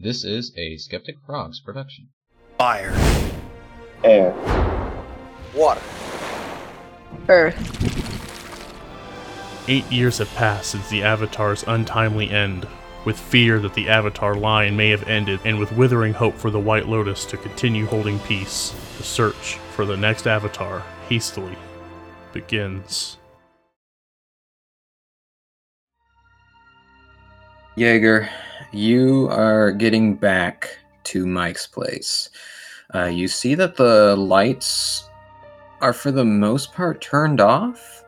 This 0.00 0.22
is 0.22 0.52
a 0.56 0.76
Skeptic 0.76 1.16
Frogs 1.26 1.58
production. 1.58 2.10
Fire. 2.56 2.94
Air. 4.04 4.32
Water. 5.52 5.80
Earth. 7.28 7.56
Eight 9.66 9.90
years 9.90 10.18
have 10.18 10.32
passed 10.36 10.70
since 10.70 10.88
the 10.88 11.02
Avatar's 11.02 11.64
untimely 11.66 12.30
end. 12.30 12.68
With 13.04 13.18
fear 13.18 13.58
that 13.58 13.74
the 13.74 13.88
Avatar 13.88 14.36
line 14.36 14.76
may 14.76 14.90
have 14.90 15.08
ended, 15.08 15.40
and 15.44 15.58
with 15.58 15.72
withering 15.72 16.12
hope 16.12 16.36
for 16.36 16.52
the 16.52 16.60
White 16.60 16.86
Lotus 16.86 17.24
to 17.24 17.36
continue 17.36 17.86
holding 17.86 18.20
peace, 18.20 18.70
the 18.98 19.02
search 19.02 19.58
for 19.74 19.84
the 19.84 19.96
next 19.96 20.28
Avatar 20.28 20.84
hastily 21.08 21.58
begins. 22.32 23.16
Jaeger, 27.74 28.28
you 28.72 29.28
are 29.30 29.72
getting 29.72 30.14
back 30.14 30.78
to 31.04 31.26
Mike's 31.26 31.66
place. 31.66 32.30
Uh, 32.94 33.04
you 33.04 33.28
see 33.28 33.54
that 33.54 33.76
the 33.76 34.16
lights 34.16 35.08
are, 35.80 35.92
for 35.92 36.10
the 36.10 36.24
most 36.24 36.72
part, 36.72 37.00
turned 37.00 37.40
off, 37.40 38.04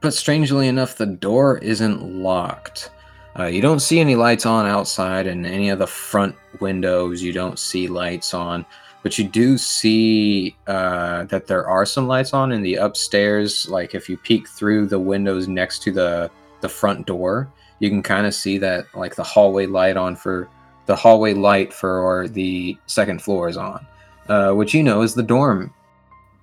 but 0.00 0.14
strangely 0.14 0.68
enough, 0.68 0.96
the 0.96 1.06
door 1.06 1.58
isn't 1.58 2.02
locked. 2.02 2.90
Uh, 3.38 3.44
you 3.44 3.60
don't 3.60 3.80
see 3.80 4.00
any 4.00 4.14
lights 4.14 4.46
on 4.46 4.66
outside, 4.66 5.26
and 5.26 5.46
any 5.46 5.68
of 5.68 5.78
the 5.78 5.86
front 5.86 6.34
windows, 6.60 7.22
you 7.22 7.32
don't 7.32 7.58
see 7.58 7.86
lights 7.86 8.34
on. 8.34 8.64
But 9.02 9.16
you 9.16 9.28
do 9.28 9.56
see 9.56 10.56
uh, 10.66 11.24
that 11.24 11.46
there 11.46 11.68
are 11.68 11.86
some 11.86 12.08
lights 12.08 12.34
on 12.34 12.50
in 12.50 12.62
the 12.62 12.74
upstairs. 12.74 13.68
Like 13.68 13.94
if 13.94 14.08
you 14.08 14.16
peek 14.16 14.48
through 14.48 14.86
the 14.86 14.98
windows 14.98 15.48
next 15.48 15.82
to 15.84 15.92
the 15.92 16.30
the 16.60 16.68
front 16.68 17.06
door, 17.06 17.48
you 17.80 17.88
can 17.88 18.02
kind 18.02 18.26
of 18.26 18.34
see 18.34 18.58
that 18.58 18.86
like 18.94 19.14
the 19.14 19.22
hallway 19.22 19.66
light 19.66 19.96
on 19.96 20.16
for 20.16 20.48
the 20.86 20.96
hallway 20.96 21.34
light 21.34 21.72
for 21.72 22.28
the 22.28 22.76
second 22.86 23.22
floor 23.22 23.48
is 23.48 23.56
on, 23.56 23.86
uh, 24.28 24.52
which 24.52 24.74
you 24.74 24.82
know 24.82 25.02
is 25.02 25.14
the 25.14 25.22
dorm 25.22 25.72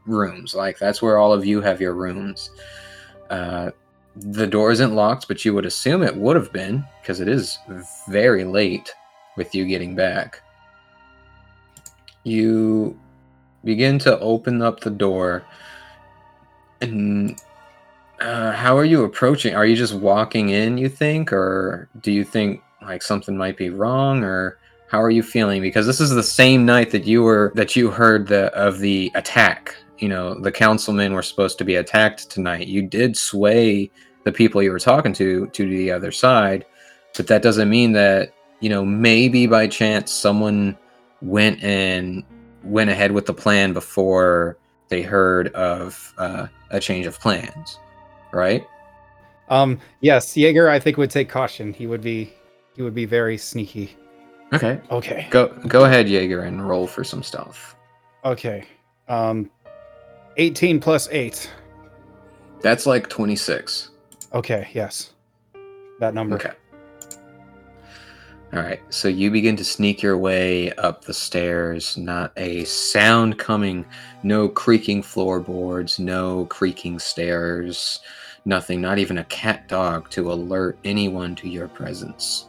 rooms. 0.05 0.53
Like 0.55 0.77
that's 0.77 1.01
where 1.01 1.17
all 1.17 1.33
of 1.33 1.45
you 1.45 1.61
have 1.61 1.81
your 1.81 1.93
rooms. 1.93 2.51
Uh, 3.29 3.71
the 4.15 4.47
door 4.47 4.71
isn't 4.71 4.95
locked, 4.95 5.27
but 5.27 5.43
you 5.43 5.53
would 5.53 5.65
assume 5.65 6.03
it 6.03 6.15
would 6.15 6.35
have 6.35 6.53
been 6.53 6.85
because 7.01 7.19
it 7.19 7.27
is 7.27 7.57
very 8.07 8.45
late 8.45 8.93
with 9.35 9.53
you 9.53 9.65
getting 9.65 9.95
back. 9.95 10.41
You 12.23 12.97
begin 13.63 13.99
to 13.99 14.19
open 14.19 14.61
up 14.61 14.79
the 14.79 14.91
door, 14.91 15.43
and 16.81 17.39
uh, 18.25 18.51
how 18.51 18.75
are 18.75 18.85
you 18.85 19.03
approaching? 19.03 19.53
Are 19.55 19.67
you 19.67 19.75
just 19.75 19.93
walking 19.93 20.49
in, 20.49 20.79
you 20.79 20.89
think, 20.89 21.31
or 21.31 21.87
do 22.01 22.11
you 22.11 22.23
think 22.23 22.63
like 22.81 23.03
something 23.03 23.37
might 23.37 23.55
be 23.55 23.69
wrong, 23.69 24.23
or 24.23 24.57
how 24.89 24.99
are 24.99 25.11
you 25.11 25.21
feeling? 25.21 25.61
Because 25.61 25.85
this 25.85 26.01
is 26.01 26.09
the 26.09 26.23
same 26.23 26.65
night 26.65 26.89
that 26.89 27.05
you 27.05 27.21
were 27.21 27.51
that 27.53 27.75
you 27.75 27.91
heard 27.91 28.27
the 28.27 28.45
of 28.55 28.79
the 28.79 29.11
attack. 29.13 29.75
You 29.99 30.09
know, 30.09 30.33
the 30.33 30.51
councilmen 30.51 31.13
were 31.13 31.21
supposed 31.21 31.59
to 31.59 31.63
be 31.63 31.75
attacked 31.75 32.31
tonight. 32.31 32.67
You 32.67 32.81
did 32.81 33.15
sway 33.15 33.91
the 34.23 34.31
people 34.31 34.63
you 34.63 34.71
were 34.71 34.79
talking 34.79 35.13
to 35.13 35.45
to 35.45 35.69
the 35.69 35.91
other 35.91 36.11
side, 36.11 36.65
but 37.15 37.27
that 37.27 37.43
doesn't 37.43 37.69
mean 37.69 37.91
that 37.91 38.33
you 38.59 38.69
know 38.69 38.83
maybe 38.83 39.45
by 39.45 39.67
chance 39.67 40.11
someone 40.11 40.75
went 41.21 41.63
and 41.63 42.23
went 42.63 42.89
ahead 42.89 43.11
with 43.11 43.27
the 43.27 43.33
plan 43.35 43.71
before 43.71 44.57
they 44.89 45.03
heard 45.03 45.49
of 45.49 46.13
uh, 46.17 46.47
a 46.71 46.79
change 46.79 47.05
of 47.05 47.19
plans, 47.19 47.79
right? 48.35 48.67
Um, 49.49 49.79
yes, 50.01 50.35
Jaeger, 50.35 50.69
I 50.69 50.79
think 50.79 50.97
would 50.97 51.09
take 51.11 51.29
caution. 51.29 51.73
He 51.73 51.87
would 51.87 52.01
be, 52.01 52.33
he 52.75 52.81
would 52.81 52.93
be 52.95 53.05
very 53.05 53.37
sneaky. 53.37 53.95
Okay, 54.53 54.79
Okay. 54.91 55.27
go 55.31 55.47
go 55.67 55.85
ahead, 55.85 56.07
Jaeger, 56.07 56.41
and 56.41 56.67
roll 56.67 56.85
for 56.87 57.03
some 57.03 57.23
stealth. 57.23 57.75
Okay. 58.23 58.65
Um, 59.07 59.49
18 60.37 60.79
plus 60.79 61.07
8. 61.11 61.49
That's 62.61 62.85
like 62.85 63.09
twenty 63.09 63.35
six. 63.35 63.89
Okay, 64.33 64.67
yes. 64.73 65.11
That 65.99 66.13
number. 66.13 66.35
Okay. 66.35 66.51
All 68.53 68.61
right. 68.61 68.81
So 68.89 69.07
you 69.07 69.29
begin 69.31 69.55
to 69.57 69.63
sneak 69.63 70.01
your 70.01 70.17
way 70.17 70.71
up 70.73 71.03
the 71.03 71.13
stairs. 71.13 71.97
Not 71.97 72.31
a 72.37 72.63
sound 72.65 73.37
coming. 73.37 73.85
No 74.23 74.47
creaking 74.47 75.03
floorboards. 75.03 75.99
No 75.99 76.45
creaking 76.45 76.99
stairs. 76.99 77.99
Nothing. 78.45 78.79
Not 78.79 78.99
even 78.99 79.17
a 79.17 79.25
cat 79.25 79.67
dog 79.67 80.09
to 80.11 80.31
alert 80.31 80.77
anyone 80.83 81.35
to 81.35 81.49
your 81.49 81.67
presence. 81.67 82.47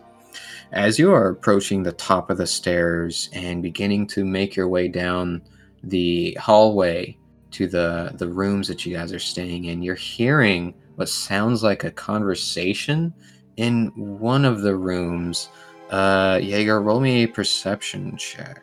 As 0.73 0.99
you 0.99 1.13
are 1.13 1.29
approaching 1.29 1.83
the 1.83 1.93
top 1.93 2.29
of 2.29 2.39
the 2.39 2.47
stairs 2.47 3.31
and 3.33 3.63
beginning 3.63 4.07
to 4.09 4.25
make 4.25 4.57
your 4.57 4.69
way 4.69 4.89
down 4.89 5.43
the 5.83 6.37
hallway 6.41 7.17
to 7.53 7.67
the 7.67 8.13
the 8.17 8.29
rooms 8.29 8.69
that 8.69 8.85
you 8.85 8.95
guys 8.95 9.13
are 9.13 9.19
staying 9.19 9.67
in, 9.67 9.83
you're 9.83 9.95
hearing 9.95 10.75
what 10.97 11.09
sounds 11.09 11.63
like 11.63 11.85
a 11.85 11.91
conversation 11.91 13.15
in 13.57 13.87
one 13.95 14.45
of 14.45 14.61
the 14.63 14.75
rooms. 14.77 15.49
Uh, 15.91 16.39
Jaeger, 16.43 16.83
roll 16.83 17.01
me 17.01 17.23
a 17.23 17.29
perception 17.29 18.17
check. 18.17 18.63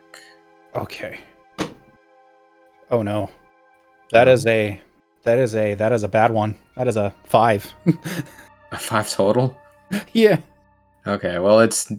Okay. 0.76 1.18
Oh 2.90 3.02
no. 3.02 3.30
That 4.10 4.28
is 4.28 4.46
a 4.46 4.80
that 5.24 5.38
is 5.38 5.54
a 5.54 5.74
that 5.74 5.92
is 5.92 6.02
a 6.02 6.08
bad 6.08 6.30
one. 6.30 6.56
That 6.76 6.88
is 6.88 6.96
a 6.96 7.14
5. 7.24 7.72
A 8.72 8.76
five 8.78 9.08
total. 9.08 9.56
yeah. 10.12 10.38
Okay, 11.06 11.38
well 11.38 11.60
it's 11.60 11.92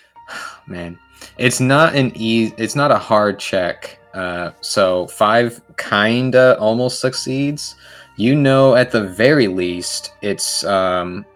man, 0.66 0.98
it's 1.36 1.60
not 1.60 1.94
an 1.94 2.12
easy. 2.14 2.54
It's 2.56 2.74
not 2.74 2.90
a 2.90 2.98
hard 2.98 3.38
check. 3.38 3.98
Uh, 4.14 4.52
so 4.62 5.06
five 5.08 5.60
kinda 5.76 6.58
almost 6.58 7.00
succeeds. 7.00 7.76
You 8.16 8.34
know, 8.34 8.76
at 8.76 8.92
the 8.92 9.02
very 9.04 9.46
least, 9.46 10.14
it's 10.22 10.64
um, 10.64 11.26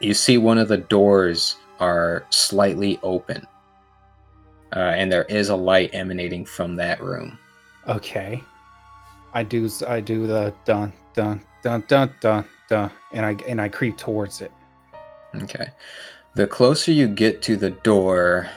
you 0.00 0.12
see 0.12 0.36
one 0.36 0.58
of 0.58 0.68
the 0.68 0.76
doors 0.76 1.56
are 1.80 2.26
slightly 2.28 3.00
open, 3.02 3.46
uh, 4.76 4.80
and 4.80 5.10
there 5.10 5.24
is 5.24 5.48
a 5.48 5.56
light 5.56 5.90
emanating 5.94 6.44
from 6.44 6.76
that 6.76 7.00
room. 7.00 7.38
Okay. 7.88 8.42
I 9.32 9.42
do 9.42 9.68
I 9.86 10.00
do 10.00 10.26
the 10.26 10.54
dun 10.64 10.92
dun 11.14 11.40
dun 11.62 11.84
dun 11.88 12.14
dun 12.20 12.44
dun 12.68 12.90
and 13.12 13.26
I 13.26 13.36
and 13.46 13.60
I 13.60 13.68
creep 13.68 13.96
towards 13.96 14.40
it. 14.40 14.52
Okay. 15.42 15.68
The 16.34 16.46
closer 16.46 16.92
you 16.92 17.08
get 17.08 17.42
to 17.42 17.56
the 17.56 17.70
door, 17.70 18.48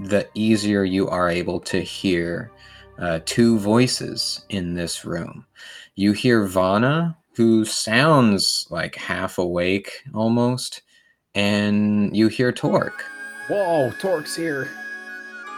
the 0.00 0.28
easier 0.34 0.84
you 0.84 1.08
are 1.08 1.28
able 1.28 1.60
to 1.60 1.80
hear 1.80 2.50
uh, 2.98 3.20
two 3.24 3.58
voices 3.58 4.44
in 4.48 4.74
this 4.74 5.04
room. 5.04 5.46
You 5.94 6.12
hear 6.12 6.46
Vana, 6.46 7.16
who 7.36 7.64
sounds 7.64 8.66
like 8.70 8.94
half 8.96 9.38
awake 9.38 10.02
almost, 10.14 10.82
and 11.34 12.14
you 12.16 12.28
hear 12.28 12.52
Torque. 12.52 13.04
Whoa, 13.48 13.92
Torque's 14.00 14.36
here. 14.36 14.68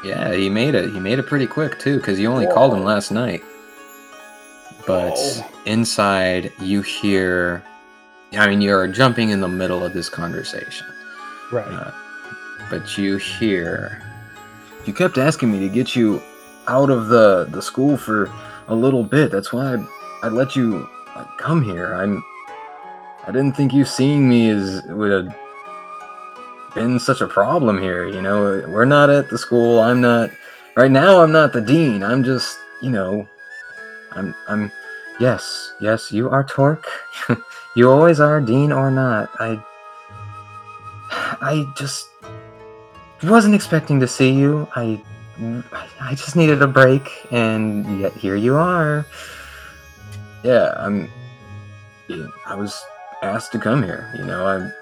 Yeah, 0.04 0.34
he 0.34 0.48
made 0.50 0.74
it. 0.74 0.90
He 0.90 1.00
made 1.00 1.18
it 1.18 1.26
pretty 1.26 1.46
quick 1.46 1.78
too, 1.78 1.96
because 1.96 2.18
you 2.20 2.30
only 2.30 2.46
called 2.46 2.74
him 2.74 2.84
last 2.84 3.10
night. 3.10 3.42
But 4.86 5.14
Whoa. 5.14 5.46
inside, 5.66 6.52
you 6.60 6.82
hear. 6.82 7.62
I 8.36 8.48
mean, 8.48 8.60
you're 8.60 8.88
jumping 8.88 9.30
in 9.30 9.40
the 9.40 9.48
middle 9.48 9.84
of 9.84 9.92
this 9.92 10.08
conversation. 10.08 10.86
Right. 11.52 11.66
Uh, 11.66 11.92
but 12.70 12.98
you 12.98 13.16
hear. 13.16 14.02
You 14.84 14.92
kept 14.92 15.18
asking 15.18 15.52
me 15.52 15.60
to 15.60 15.68
get 15.68 15.96
you 15.96 16.20
out 16.66 16.90
of 16.90 17.08
the 17.08 17.46
the 17.50 17.62
school 17.62 17.96
for 17.96 18.30
a 18.68 18.74
little 18.74 19.04
bit. 19.04 19.30
That's 19.30 19.52
why 19.52 19.74
I, 19.74 19.86
I 20.24 20.28
let 20.28 20.56
you 20.56 20.88
come 21.38 21.62
here. 21.62 21.94
I'm. 21.94 22.22
I 23.26 23.32
didn't 23.32 23.56
think 23.56 23.72
you 23.72 23.84
seeing 23.84 24.28
me 24.28 24.50
is 24.50 24.82
would 24.84 25.10
have 25.10 25.34
been 26.74 26.98
such 26.98 27.20
a 27.20 27.26
problem 27.26 27.80
here. 27.80 28.06
You 28.06 28.20
know, 28.20 28.64
we're 28.68 28.84
not 28.84 29.08
at 29.08 29.30
the 29.30 29.38
school. 29.38 29.80
I'm 29.80 30.00
not. 30.00 30.30
Right 30.76 30.90
now, 30.90 31.22
I'm 31.22 31.30
not 31.30 31.52
the 31.52 31.60
dean. 31.60 32.02
I'm 32.02 32.24
just, 32.24 32.58
you 32.82 32.90
know, 32.90 33.28
I'm. 34.14 34.34
I'm. 34.48 34.72
Yes, 35.20 35.74
yes, 35.80 36.10
you 36.10 36.28
are 36.28 36.42
Torque. 36.42 36.88
you 37.76 37.90
always 37.90 38.18
are, 38.20 38.40
dean 38.40 38.72
or 38.72 38.90
not. 38.90 39.30
I. 39.38 39.62
I 41.10 41.72
just 41.76 42.08
wasn't 43.22 43.54
expecting 43.54 44.00
to 44.00 44.08
see 44.08 44.30
you. 44.30 44.68
I 44.74 45.00
I 46.00 46.14
just 46.14 46.36
needed 46.36 46.62
a 46.62 46.66
break 46.66 47.10
and 47.32 48.00
yet 48.00 48.12
here 48.12 48.36
you 48.36 48.54
are. 48.56 49.04
Yeah, 50.42 50.74
I'm 50.76 51.10
I 52.46 52.54
was 52.54 52.80
asked 53.22 53.52
to 53.52 53.58
come 53.58 53.82
here, 53.82 54.12
you 54.18 54.24
know. 54.24 54.46
I'm 54.46 54.72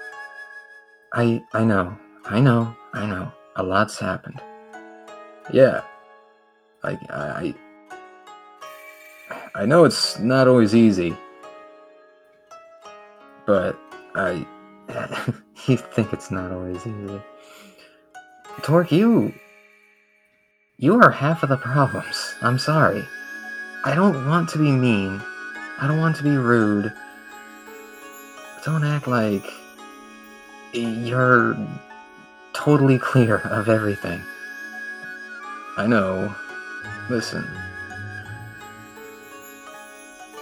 I 1.13 1.43
I 1.53 1.63
know. 1.63 1.97
I 2.25 2.39
know. 2.39 2.75
I 2.93 3.05
know. 3.05 3.31
A 3.55 3.63
lot's 3.63 3.97
happened. 3.97 4.41
Yeah. 5.51 5.81
Like 6.83 6.99
I 7.09 7.55
I 9.55 9.65
know 9.65 9.85
it's 9.85 10.17
not 10.19 10.47
always 10.47 10.73
easy. 10.73 11.15
But 13.45 13.77
I 14.15 14.45
you 15.67 15.77
think 15.77 16.13
it's 16.13 16.31
not 16.31 16.51
always 16.51 16.77
easy. 16.85 17.21
Torque, 18.61 18.91
you. 18.91 19.33
You 20.77 20.99
are 21.01 21.11
half 21.11 21.43
of 21.43 21.49
the 21.49 21.57
problems. 21.57 22.35
I'm 22.41 22.57
sorry. 22.57 23.03
I 23.85 23.95
don't 23.95 24.27
want 24.27 24.49
to 24.49 24.57
be 24.57 24.71
mean. 24.71 25.21
I 25.79 25.87
don't 25.87 25.99
want 25.99 26.15
to 26.17 26.23
be 26.23 26.35
rude. 26.35 26.91
Don't 28.65 28.83
act 28.83 29.07
like 29.07 29.45
you're 30.73 31.55
totally 32.53 32.97
clear 32.97 33.37
of 33.37 33.69
everything. 33.69 34.21
I 35.77 35.85
know. 35.87 36.33
Listen. 37.09 37.45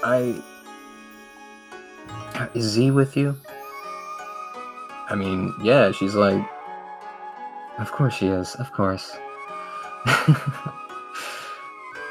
I. 0.04 0.42
Is 2.54 2.66
Z 2.66 2.92
with 2.92 3.16
you? 3.16 3.36
I 5.10 5.16
mean, 5.16 5.54
yeah, 5.62 5.92
she's 5.92 6.16
like. 6.16 6.44
Of 7.80 7.92
course 7.92 8.14
she 8.16 8.28
is, 8.28 8.56
of 8.56 8.72
course. 8.72 9.18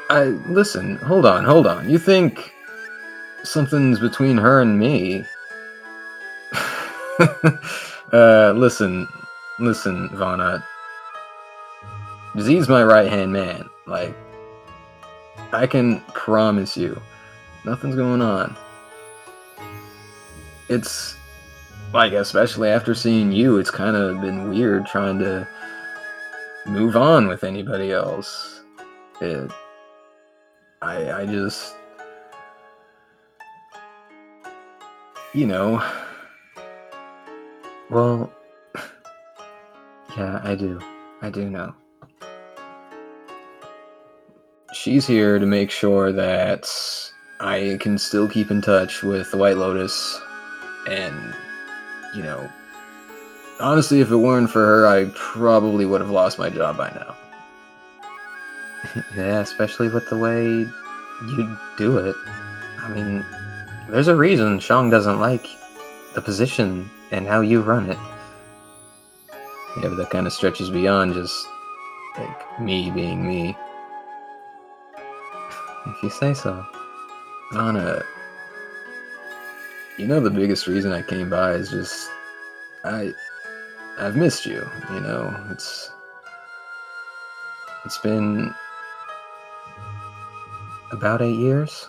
I. 0.09 0.39
Listen, 0.47 0.97
hold 0.97 1.25
on, 1.25 1.43
hold 1.43 1.67
on. 1.67 1.89
You 1.89 1.97
think 1.97 2.53
something's 3.43 3.99
between 3.99 4.37
her 4.37 4.61
and 4.61 4.77
me? 4.79 5.25
uh, 8.13 8.53
listen, 8.55 9.07
listen, 9.59 10.09
Vana. 10.13 10.63
Z's 12.39 12.69
my 12.69 12.83
right 12.83 13.09
hand 13.09 13.33
man. 13.33 13.69
Like, 13.85 14.15
I 15.51 15.67
can 15.67 15.99
promise 16.13 16.77
you, 16.77 17.01
nothing's 17.65 17.95
going 17.95 18.21
on. 18.21 18.55
It's 20.69 21.15
like, 21.93 22.13
especially 22.13 22.69
after 22.69 22.95
seeing 22.95 23.31
you, 23.31 23.57
it's 23.57 23.71
kind 23.71 23.95
of 23.95 24.21
been 24.21 24.49
weird 24.49 24.85
trying 24.85 25.19
to 25.19 25.47
move 26.65 26.95
on 26.95 27.27
with 27.27 27.43
anybody 27.43 27.91
else. 27.91 28.61
It, 29.19 29.51
I, 30.81 31.11
I 31.11 31.25
just, 31.25 31.75
you 35.33 35.45
know. 35.45 35.83
Well, 37.89 38.31
yeah, 40.17 40.39
I 40.43 40.55
do. 40.55 40.79
I 41.21 41.29
do 41.29 41.49
know. 41.49 41.75
She's 44.73 45.05
here 45.05 45.37
to 45.37 45.45
make 45.45 45.69
sure 45.69 46.13
that 46.13 47.10
I 47.41 47.77
can 47.79 47.97
still 47.97 48.27
keep 48.27 48.51
in 48.51 48.61
touch 48.61 49.01
with 49.01 49.31
the 49.31 49.37
White 49.37 49.57
Lotus 49.57 50.21
and, 50.87 51.33
you 52.15 52.21
know, 52.21 52.47
honestly, 53.59 53.99
if 53.99 54.11
it 54.11 54.15
weren't 54.15 54.51
for 54.51 54.63
her, 54.63 54.87
I 54.87 55.11
probably 55.15 55.85
would 55.85 56.01
have 56.01 56.11
lost 56.11 56.37
my 56.37 56.51
job 56.51 56.77
by 56.77 56.89
now. 56.91 57.15
yeah, 59.17 59.39
especially 59.39 59.87
with 59.87 60.07
the 60.09 60.17
way 60.17 60.43
you 60.43 61.57
do 61.77 61.97
it. 61.97 62.15
I 62.79 62.89
mean, 62.93 63.25
there's 63.89 64.07
a 64.07 64.15
reason 64.15 64.59
Shang 64.59 64.91
doesn't 64.91 65.19
like 65.19 65.47
the 66.13 66.21
position 66.21 66.89
and 67.09 67.25
how 67.25 67.41
you 67.41 67.61
run 67.61 67.89
it. 67.89 67.97
Yeah, 69.77 69.89
but 69.89 69.95
that 69.95 70.11
kind 70.11 70.27
of 70.27 70.33
stretches 70.33 70.69
beyond 70.69 71.15
just 71.15 71.47
like 72.19 72.61
me 72.61 72.91
being 72.91 73.27
me. 73.27 73.57
If 75.87 76.03
you 76.03 76.11
say 76.11 76.35
so. 76.35 76.63
Vana, 77.51 78.01
you 79.97 80.07
know 80.07 80.21
the 80.21 80.29
biggest 80.29 80.67
reason 80.67 80.93
I 80.93 81.01
came 81.01 81.29
by 81.29 81.51
is 81.51 81.69
just 81.69 82.09
I 82.85 83.13
I've 83.99 84.15
missed 84.15 84.45
you, 84.45 84.65
you 84.93 84.99
know. 85.01 85.35
It's 85.51 85.91
it's 87.83 87.97
been 87.97 88.53
about 90.93 91.21
8 91.21 91.35
years. 91.35 91.87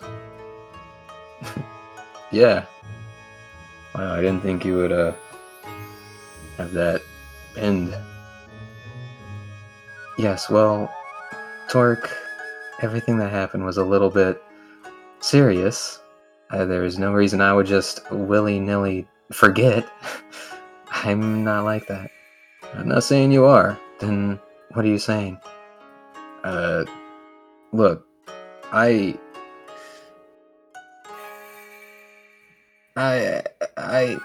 yeah. 2.31 2.65
Wow, 3.95 4.15
I 4.15 4.21
didn't 4.21 4.41
think 4.41 4.65
you 4.65 4.75
would 4.75 4.91
uh 4.91 5.13
have 6.57 6.73
that 6.73 7.01
end. 7.55 7.95
Yes, 10.17 10.49
well, 10.49 10.93
Torque, 11.69 12.11
everything 12.81 13.17
that 13.19 13.31
happened 13.31 13.63
was 13.63 13.77
a 13.77 13.85
little 13.85 14.09
bit 14.09 14.42
serious. 15.23 15.99
Uh, 16.51 16.65
there 16.65 16.83
is 16.83 16.99
no 16.99 17.13
reason 17.13 17.41
I 17.41 17.53
would 17.53 17.65
just 17.65 17.99
willy 18.11 18.59
nilly 18.59 19.07
forget. 19.31 19.87
I'm 20.91 21.43
not 21.43 21.63
like 21.63 21.87
that. 21.87 22.11
I'm 22.75 22.87
not 22.87 23.03
saying 23.03 23.31
you 23.31 23.45
are. 23.45 23.79
Then 23.99 24.39
what 24.73 24.85
are 24.85 24.89
you 24.89 24.99
saying? 24.99 25.39
Uh, 26.43 26.85
look, 27.71 28.05
I. 28.71 29.17
I. 32.95 33.43
I. 33.77 34.17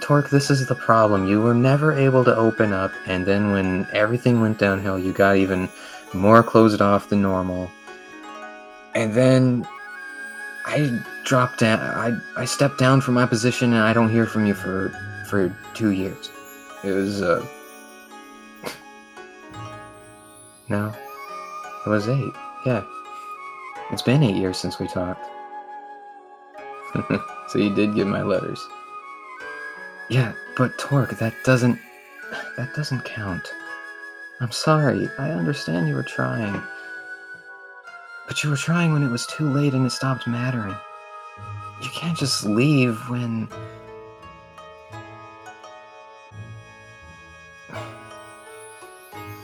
Torque, 0.00 0.30
this 0.30 0.50
is 0.50 0.66
the 0.68 0.74
problem. 0.74 1.28
You 1.28 1.42
were 1.42 1.54
never 1.54 1.92
able 1.92 2.24
to 2.24 2.34
open 2.34 2.72
up, 2.72 2.92
and 3.06 3.26
then 3.26 3.52
when 3.52 3.86
everything 3.92 4.40
went 4.40 4.58
downhill, 4.58 4.98
you 4.98 5.12
got 5.12 5.36
even 5.36 5.68
more 6.14 6.42
closed 6.42 6.80
off 6.80 7.10
than 7.10 7.20
normal. 7.20 7.70
And 8.96 9.12
then 9.12 9.68
I 10.64 11.02
dropped 11.24 11.60
down. 11.60 11.80
I 11.80 12.18
I 12.40 12.46
stepped 12.46 12.78
down 12.78 13.02
from 13.02 13.12
my 13.12 13.26
position, 13.26 13.74
and 13.74 13.82
I 13.82 13.92
don't 13.92 14.08
hear 14.08 14.24
from 14.24 14.46
you 14.46 14.54
for 14.54 14.88
for 15.28 15.54
two 15.74 15.90
years. 15.90 16.30
It 16.82 16.92
was 16.92 17.20
uh. 17.20 17.46
no, 20.70 20.94
it 21.84 21.90
was 21.90 22.08
eight. 22.08 22.32
Yeah, 22.64 22.84
it's 23.92 24.00
been 24.00 24.22
eight 24.22 24.36
years 24.36 24.56
since 24.56 24.78
we 24.78 24.88
talked. 24.88 25.26
so 27.48 27.58
you 27.58 27.74
did 27.74 27.94
get 27.94 28.06
my 28.06 28.22
letters. 28.22 28.66
Yeah, 30.08 30.32
but 30.56 30.78
Torque, 30.78 31.18
that 31.18 31.34
doesn't 31.44 31.78
that 32.56 32.74
doesn't 32.74 33.04
count. 33.04 33.46
I'm 34.40 34.52
sorry. 34.52 35.10
I 35.18 35.32
understand 35.32 35.86
you 35.86 35.94
were 35.94 36.02
trying. 36.02 36.62
But 38.26 38.42
you 38.42 38.50
were 38.50 38.56
trying 38.56 38.92
when 38.92 39.02
it 39.02 39.10
was 39.10 39.26
too 39.26 39.48
late 39.48 39.72
and 39.72 39.86
it 39.86 39.90
stopped 39.90 40.26
mattering. 40.26 40.76
You 41.82 41.88
can't 41.90 42.18
just 42.18 42.44
leave 42.44 42.98
when 43.08 43.48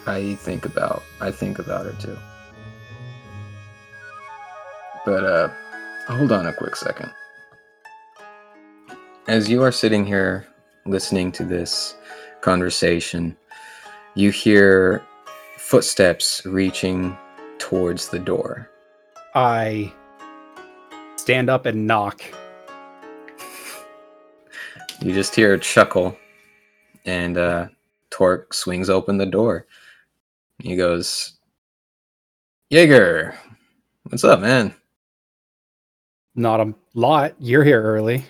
I 0.07 0.35
think 0.35 0.65
about 0.65 1.03
I 1.21 1.31
think 1.31 1.59
about 1.59 1.87
her 1.87 1.93
too. 1.93 2.19
But 5.05 5.25
uh 5.25 5.49
hold 6.09 6.33
on 6.33 6.47
a 6.47 6.53
quick 6.53 6.75
second. 6.75 7.11
As 9.29 9.49
you 9.49 9.63
are 9.63 9.73
sitting 9.73 10.05
here 10.05 10.47
listening 10.85 11.31
to 11.33 11.45
this 11.45 11.95
conversation, 12.41 13.37
you 14.15 14.31
hear 14.31 15.03
footsteps 15.57 16.45
reaching 16.45 17.17
towards 17.59 18.09
the 18.09 18.19
door. 18.19 18.69
I 19.35 19.93
stand 21.17 21.49
up 21.49 21.67
and 21.67 21.87
knock. 21.87 22.23
You 25.01 25.13
just 25.13 25.35
hear 25.35 25.55
a 25.55 25.59
chuckle, 25.59 26.17
and 27.07 27.39
uh, 27.39 27.69
Torque 28.11 28.53
swings 28.53 28.91
open 28.91 29.17
the 29.17 29.27
door. 29.27 29.67
He 30.59 30.77
goes, 30.77 31.33
Jaeger, 32.71 33.37
what's 34.05 34.23
up, 34.23 34.41
man? 34.41 34.75
Not 36.35 36.61
a 36.61 36.75
lot. 36.95 37.35
You're 37.39 37.65
here 37.65 37.83
early. 37.83 38.25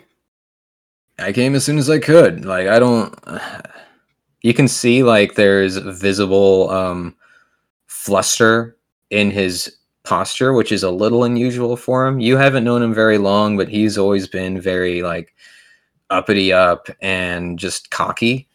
I 1.19 1.33
came 1.33 1.55
as 1.55 1.65
soon 1.65 1.79
as 1.79 1.91
I 1.91 1.99
could. 1.99 2.45
Like, 2.45 2.69
I 2.69 2.79
don't. 2.79 3.15
You 4.45 4.53
can 4.53 4.67
see, 4.67 5.05
like, 5.05 5.37
there's 5.37 5.77
visible 5.77 6.69
um, 6.71 7.15
fluster 7.87 8.77
in 9.11 9.31
his 9.31 9.77
posture, 10.05 10.53
which 10.53 10.73
is 10.73 10.83
a 10.83 10.91
little 10.91 11.25
unusual 11.25 11.77
for 11.77 12.07
him. 12.07 12.21
You 12.21 12.37
haven't 12.37 12.65
known 12.65 12.83
him 12.83 12.95
very 12.95 13.19
long, 13.19 13.57
but 13.57 13.69
he's 13.69 13.97
always 13.99 14.27
been 14.29 14.61
very, 14.61 15.03
like, 15.03 15.35
uppity 16.11 16.53
up 16.53 16.89
and 17.01 17.59
just 17.59 17.91
cocky. 17.91 18.49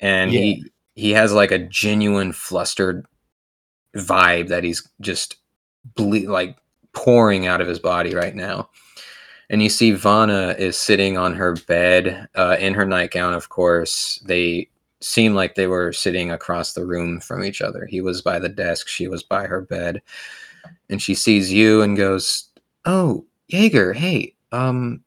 And 0.00 0.32
Yeah. 0.32 0.40
he 0.40 0.64
he 0.94 1.10
has 1.12 1.32
like 1.32 1.50
a 1.50 1.58
genuine 1.58 2.32
flustered 2.32 3.06
vibe 3.96 4.48
that 4.48 4.62
he's 4.62 4.86
just 5.00 5.36
ble- 5.94 6.28
like 6.30 6.54
pouring 6.92 7.46
out 7.46 7.62
of 7.62 7.66
his 7.66 7.78
body 7.78 8.14
right 8.14 8.34
now. 8.34 8.68
And 9.48 9.62
you 9.62 9.70
see 9.70 9.92
Vana 9.92 10.54
is 10.58 10.76
sitting 10.76 11.16
on 11.16 11.34
her 11.34 11.54
bed 11.66 12.28
uh, 12.34 12.56
in 12.60 12.74
her 12.74 12.84
nightgown, 12.84 13.32
of 13.32 13.48
course. 13.48 14.22
They 14.26 14.68
seem 15.00 15.34
like 15.34 15.54
they 15.54 15.66
were 15.66 15.92
sitting 15.94 16.30
across 16.30 16.74
the 16.74 16.84
room 16.84 17.20
from 17.20 17.42
each 17.42 17.62
other. 17.62 17.86
He 17.86 18.02
was 18.02 18.20
by 18.20 18.38
the 18.38 18.48
desk, 18.50 18.86
she 18.88 19.08
was 19.08 19.22
by 19.22 19.46
her 19.46 19.62
bed. 19.62 20.02
And 20.92 21.00
she 21.00 21.14
sees 21.14 21.50
you 21.50 21.80
and 21.80 21.96
goes, 21.96 22.50
Oh, 22.84 23.24
Jaeger, 23.48 23.94
hey, 23.94 24.34
um, 24.52 25.02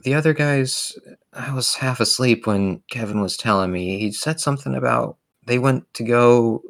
the 0.00 0.14
other 0.14 0.32
guys, 0.32 0.98
I 1.32 1.54
was 1.54 1.76
half 1.76 2.00
asleep 2.00 2.46
when 2.46 2.82
Kevin 2.90 3.20
was 3.20 3.36
telling 3.36 3.70
me. 3.70 4.00
He 4.00 4.10
said 4.10 4.40
something 4.40 4.74
about 4.74 5.16
they 5.46 5.60
went 5.60 5.84
to 5.94 6.02
go 6.02 6.62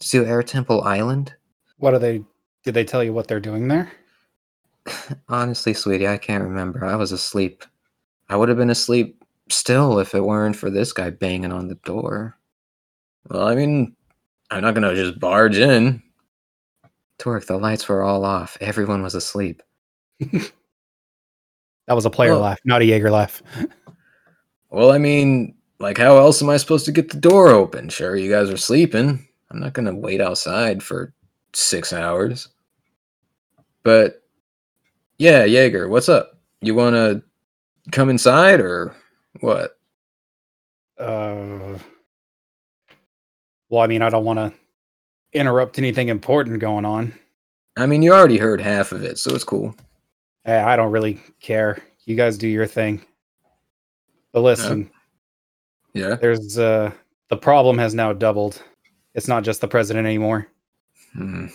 to 0.00 0.26
Air 0.26 0.42
Temple 0.42 0.82
Island. 0.82 1.34
What 1.78 1.94
are 1.94 1.98
they? 1.98 2.22
Did 2.62 2.74
they 2.74 2.84
tell 2.84 3.02
you 3.02 3.14
what 3.14 3.26
they're 3.26 3.40
doing 3.40 3.68
there? 3.68 3.90
Honestly, 5.30 5.72
sweetie, 5.72 6.08
I 6.08 6.18
can't 6.18 6.44
remember. 6.44 6.84
I 6.84 6.96
was 6.96 7.10
asleep. 7.10 7.64
I 8.28 8.36
would 8.36 8.50
have 8.50 8.58
been 8.58 8.68
asleep 8.68 9.24
still 9.48 9.98
if 9.98 10.14
it 10.14 10.24
weren't 10.24 10.56
for 10.56 10.68
this 10.68 10.92
guy 10.92 11.08
banging 11.08 11.52
on 11.52 11.68
the 11.68 11.76
door. 11.76 12.36
Well, 13.30 13.48
I 13.48 13.54
mean, 13.54 13.96
I'm 14.50 14.60
not 14.60 14.74
gonna 14.74 14.94
just 14.94 15.18
barge 15.18 15.56
in. 15.56 16.02
Torque, 17.18 17.46
the 17.46 17.56
lights 17.58 17.88
were 17.88 18.02
all 18.02 18.24
off. 18.24 18.56
Everyone 18.60 19.02
was 19.02 19.14
asleep. 19.14 19.62
That 20.20 21.94
was 21.94 22.04
a 22.04 22.10
player 22.10 22.32
Well- 22.32 22.40
laugh, 22.42 22.60
not 22.64 22.82
a 22.82 22.84
Jaeger 22.84 23.10
laugh. 23.10 23.42
Well, 24.70 24.92
I 24.92 24.98
mean, 24.98 25.54
like, 25.78 25.96
how 25.96 26.18
else 26.18 26.42
am 26.42 26.50
I 26.50 26.58
supposed 26.58 26.84
to 26.84 26.92
get 26.92 27.08
the 27.10 27.16
door 27.18 27.48
open? 27.48 27.88
Sure, 27.88 28.14
you 28.16 28.30
guys 28.30 28.50
are 28.50 28.58
sleeping. 28.58 29.26
I'm 29.50 29.60
not 29.60 29.72
gonna 29.72 29.94
wait 29.94 30.20
outside 30.20 30.82
for 30.82 31.14
six 31.54 31.90
hours. 31.90 32.48
But 33.84 34.22
yeah, 35.16 35.46
Jaeger, 35.46 35.88
what's 35.88 36.10
up? 36.10 36.38
You 36.60 36.74
wanna 36.74 37.22
come 37.92 38.10
inside 38.10 38.60
or 38.60 38.94
what? 39.40 39.78
Uh, 40.98 41.78
well, 43.70 43.80
I 43.80 43.86
mean, 43.86 44.02
I 44.02 44.10
don't 44.10 44.26
want 44.26 44.38
to 44.38 44.52
interrupt 45.32 45.78
anything 45.78 46.08
important 46.08 46.58
going 46.60 46.84
on. 46.84 47.12
I 47.76 47.86
mean, 47.86 48.02
you 48.02 48.12
already 48.12 48.38
heard 48.38 48.60
half 48.60 48.92
of 48.92 49.04
it, 49.04 49.18
so 49.18 49.34
it's 49.34 49.44
cool. 49.44 49.74
Eh, 50.44 50.62
I 50.64 50.76
don't 50.76 50.90
really 50.92 51.20
care. 51.40 51.78
You 52.06 52.16
guys 52.16 52.38
do 52.38 52.48
your 52.48 52.66
thing. 52.66 53.02
But 54.32 54.40
listen, 54.40 54.90
Yeah. 55.94 56.16
there's 56.16 56.58
uh 56.58 56.90
the 57.28 57.36
problem 57.36 57.78
has 57.78 57.94
now 57.94 58.12
doubled. 58.12 58.62
It's 59.14 59.28
not 59.28 59.44
just 59.44 59.60
the 59.60 59.68
president 59.68 60.06
anymore. 60.06 60.48
Hmm. 61.12 61.46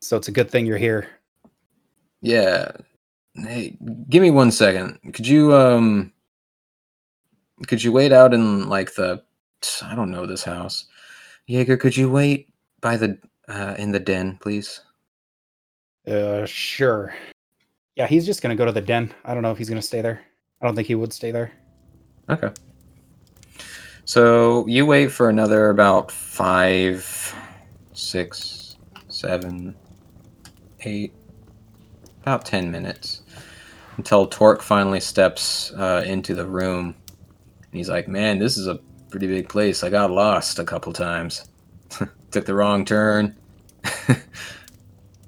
So 0.00 0.16
it's 0.16 0.28
a 0.28 0.32
good 0.32 0.50
thing 0.50 0.66
you're 0.66 0.78
here. 0.78 1.08
Yeah. 2.20 2.72
Hey, 3.34 3.76
give 4.10 4.22
me 4.22 4.30
one 4.30 4.50
second. 4.50 4.98
Could 5.14 5.26
you 5.26 5.54
um 5.54 6.12
could 7.66 7.82
you 7.82 7.92
wait 7.92 8.12
out 8.12 8.34
in 8.34 8.68
like 8.68 8.94
the 8.94 9.22
I 9.82 9.94
don't 9.94 10.10
know 10.10 10.26
this 10.26 10.42
house. 10.44 10.86
Jaeger, 11.46 11.76
could 11.76 11.96
you 11.96 12.10
wait 12.10 12.48
by 12.80 12.96
the 12.96 13.18
uh 13.48 13.74
in 13.78 13.92
the 13.92 14.00
den, 14.00 14.38
please? 14.40 14.80
Uh 16.06 16.46
sure. 16.46 17.14
Yeah, 17.96 18.06
he's 18.06 18.26
just 18.26 18.42
gonna 18.42 18.56
go 18.56 18.64
to 18.64 18.72
the 18.72 18.80
den. 18.80 19.12
I 19.24 19.34
don't 19.34 19.42
know 19.42 19.50
if 19.50 19.58
he's 19.58 19.68
gonna 19.68 19.82
stay 19.82 20.00
there. 20.00 20.22
I 20.60 20.66
don't 20.66 20.74
think 20.74 20.88
he 20.88 20.94
would 20.94 21.12
stay 21.12 21.30
there. 21.30 21.52
Okay. 22.30 22.50
So 24.04 24.66
you 24.66 24.86
wait 24.86 25.12
for 25.12 25.28
another 25.28 25.70
about 25.70 26.10
five, 26.10 27.34
six, 27.92 28.76
seven, 29.08 29.74
eight, 30.80 31.12
about 32.22 32.44
ten 32.44 32.70
minutes 32.70 33.22
until 33.96 34.26
Torque 34.26 34.62
finally 34.62 35.00
steps 35.00 35.72
uh, 35.76 36.02
into 36.06 36.34
the 36.34 36.46
room. 36.46 36.94
And 37.06 37.72
he's 37.78 37.88
like, 37.88 38.08
"Man, 38.08 38.38
this 38.38 38.56
is 38.56 38.66
a 38.66 38.80
pretty 39.12 39.28
big 39.28 39.48
place. 39.48 39.84
I 39.84 39.90
got 39.90 40.10
lost 40.10 40.58
a 40.58 40.64
couple 40.64 40.92
times. 40.92 41.48
Took 42.32 42.46
the 42.46 42.54
wrong 42.54 42.84
turn." 42.84 43.36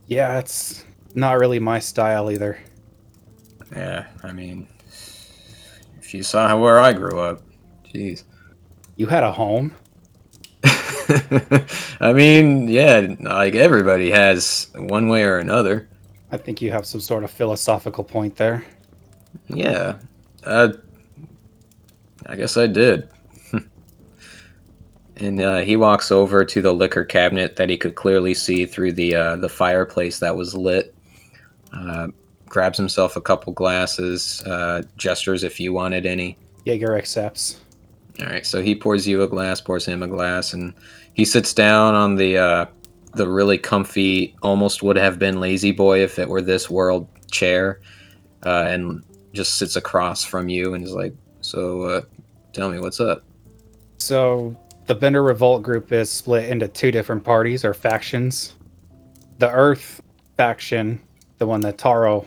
Yeah, 0.06 0.38
it's 0.38 0.84
not 1.14 1.38
really 1.38 1.58
my 1.58 1.78
style 1.78 2.30
either. 2.30 2.58
yeah, 3.74 4.06
I 4.22 4.32
mean, 4.32 4.68
if 5.98 6.12
you 6.12 6.22
saw 6.22 6.56
where 6.58 6.78
I 6.78 6.92
grew 6.92 7.18
up, 7.18 7.42
jeez. 7.92 8.24
You 8.96 9.06
had 9.06 9.24
a 9.24 9.32
home. 9.32 9.74
I 12.00 12.12
mean, 12.12 12.68
yeah, 12.68 13.14
like 13.20 13.54
everybody 13.54 14.10
has 14.10 14.68
one 14.74 15.08
way 15.08 15.24
or 15.24 15.38
another. 15.38 15.88
I 16.30 16.36
think 16.36 16.60
you 16.60 16.70
have 16.70 16.86
some 16.86 17.00
sort 17.00 17.24
of 17.24 17.30
philosophical 17.30 18.04
point 18.04 18.36
there. 18.36 18.64
Yeah. 19.48 19.96
Uh, 20.44 20.74
I 22.26 22.36
guess 22.36 22.56
I 22.56 22.66
did. 22.66 23.08
And 25.16 25.40
uh, 25.40 25.59
he 25.59 25.76
walks 25.76 26.11
over 26.11 26.44
to 26.44 26.62
the 26.62 26.73
liquor 26.73 27.04
cabinet 27.04 27.56
that 27.56 27.71
he 27.71 27.76
could 27.76 27.94
clearly 27.94 28.35
see 28.35 28.66
through 28.66 28.92
the 28.92 29.14
uh, 29.14 29.37
the 29.37 29.49
fireplace 29.49 30.18
that 30.18 30.37
was 30.37 30.54
lit. 30.54 30.94
Uh, 31.73 32.09
grabs 32.47 32.78
himself 32.78 33.16
a 33.16 33.21
couple 33.21 33.52
glasses, 33.52 34.42
uh, 34.47 34.83
gestures 34.97 35.44
if 35.44 35.59
you 35.59 35.73
wanted 35.73 36.06
any. 36.06 36.38
Jaeger 36.64 36.97
accepts. 36.97 37.61
All 38.21 38.26
right, 38.26 38.47
so 38.47 38.62
he 38.62 38.75
pours 38.75 39.09
you 39.09 39.23
a 39.23 39.28
glass, 39.28 39.61
pours 39.61 39.85
him 39.85 40.02
a 40.02 40.06
glass, 40.06 40.52
and 40.52 40.73
he 41.14 41.25
sits 41.25 41.52
down 41.52 41.94
on 41.94 42.14
the 42.14 42.38
uh, 42.38 42.66
the 43.14 43.28
really 43.28 43.59
comfy, 43.59 44.37
almost 44.42 44.83
would 44.83 44.97
have 44.97 45.18
been 45.18 45.40
lazy 45.40 45.73
boy 45.73 46.02
if 46.02 46.18
it 46.18 46.28
were 46.28 46.42
this 46.42 46.71
world 46.71 47.09
chair, 47.30 47.80
uh, 48.44 48.66
and 48.68 49.02
just 49.33 49.56
sits 49.56 49.76
across 49.76 50.25
from 50.25 50.49
you 50.49 50.75
and 50.75 50.85
is 50.85 50.92
like, 50.92 51.14
"So, 51.40 51.83
uh, 51.83 52.02
tell 52.52 52.71
me 52.71 52.78
what's 52.78 53.00
up." 53.00 53.25
So 53.99 54.56
the 54.86 54.94
Bender 54.94 55.22
Revolt 55.22 55.62
group 55.62 55.92
is 55.92 56.10
split 56.10 56.48
into 56.48 56.68
two 56.68 56.90
different 56.90 57.24
parties 57.24 57.64
or 57.64 57.72
factions. 57.72 58.54
The 59.38 59.50
Earth 59.50 60.02
faction, 60.36 61.00
the 61.38 61.46
one 61.46 61.60
that 61.62 61.78
Taro 61.78 62.26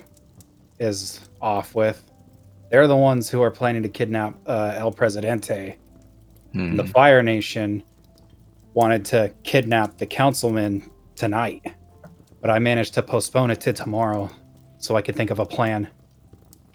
is 0.79 1.21
off 1.41 1.75
with, 1.75 2.03
they're 2.69 2.87
the 2.87 2.97
ones 2.97 3.29
who 3.29 3.41
are 3.41 3.51
planning 3.51 3.83
to 3.83 3.89
kidnap 3.89 4.35
uh, 4.45 4.73
El 4.75 4.91
Presidente. 4.91 5.77
Hmm. 6.53 6.75
The 6.75 6.83
Fire 6.85 7.23
Nation 7.23 7.83
wanted 8.73 9.05
to 9.05 9.33
kidnap 9.43 9.97
the 9.97 10.05
councilman 10.05 10.89
tonight, 11.15 11.73
but 12.41 12.49
I 12.49 12.59
managed 12.59 12.93
to 12.95 13.03
postpone 13.03 13.51
it 13.51 13.61
to 13.61 13.73
tomorrow 13.73 14.29
so 14.77 14.95
I 14.95 15.01
could 15.01 15.15
think 15.15 15.31
of 15.31 15.39
a 15.39 15.45
plan. 15.45 15.87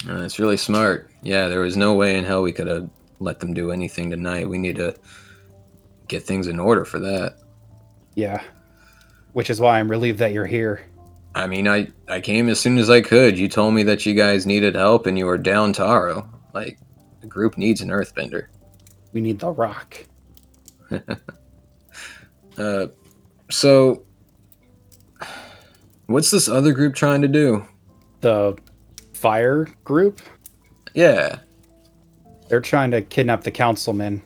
Uh, 0.09 0.19
that's 0.19 0.39
really 0.39 0.57
smart. 0.57 1.11
Yeah, 1.23 1.49
there 1.49 1.61
was 1.61 1.77
no 1.77 1.95
way 1.95 2.17
in 2.17 2.25
hell 2.25 2.43
we 2.43 2.53
could 2.53 2.67
have 2.67 2.89
let 3.21 3.39
them 3.39 3.55
do 3.55 3.71
anything 3.71 4.11
tonight. 4.11 4.49
We 4.49 4.59
need 4.59 4.77
to 4.77 4.95
get 6.09 6.23
things 6.23 6.47
in 6.47 6.59
order 6.59 6.85
for 6.85 6.99
that. 6.99 7.39
Yeah. 8.15 8.43
Which 9.33 9.51
is 9.51 9.61
why 9.61 9.79
I'm 9.79 9.91
relieved 9.91 10.19
that 10.19 10.33
you're 10.33 10.47
here. 10.47 10.87
I 11.35 11.47
mean, 11.47 11.67
I 11.67 11.89
I 12.09 12.21
came 12.21 12.49
as 12.49 12.61
soon 12.61 12.79
as 12.79 12.91
I 12.91 13.01
could. 13.01 13.39
You 13.39 13.49
told 13.49 13.75
me 13.75 13.83
that 13.85 14.05
you 14.05 14.15
guys 14.15 14.47
needed 14.47 14.75
help 14.75 15.07
and 15.07 15.19
you 15.19 15.27
were 15.27 15.39
down 15.39 15.73
Taro. 15.73 16.29
Like, 16.53 16.79
the 17.21 17.27
group 17.27 17.57
needs 17.57 17.81
an 17.81 17.89
earthbender. 17.89 18.49
We 19.13 19.21
need 19.21 19.39
the 19.39 19.51
rock. 19.51 20.05
Uh, 22.59 22.87
so, 23.51 24.03
what's 26.07 26.31
this 26.31 26.49
other 26.49 26.73
group 26.73 26.95
trying 26.95 27.23
to 27.23 27.29
do? 27.29 27.65
The 28.21 28.57
fire 29.15 29.69
group? 29.85 30.21
Yeah. 30.95 31.39
They're 32.49 32.61
trying 32.61 32.91
to 32.91 33.01
kidnap 33.01 33.43
the 33.45 33.51
councilman 33.51 34.23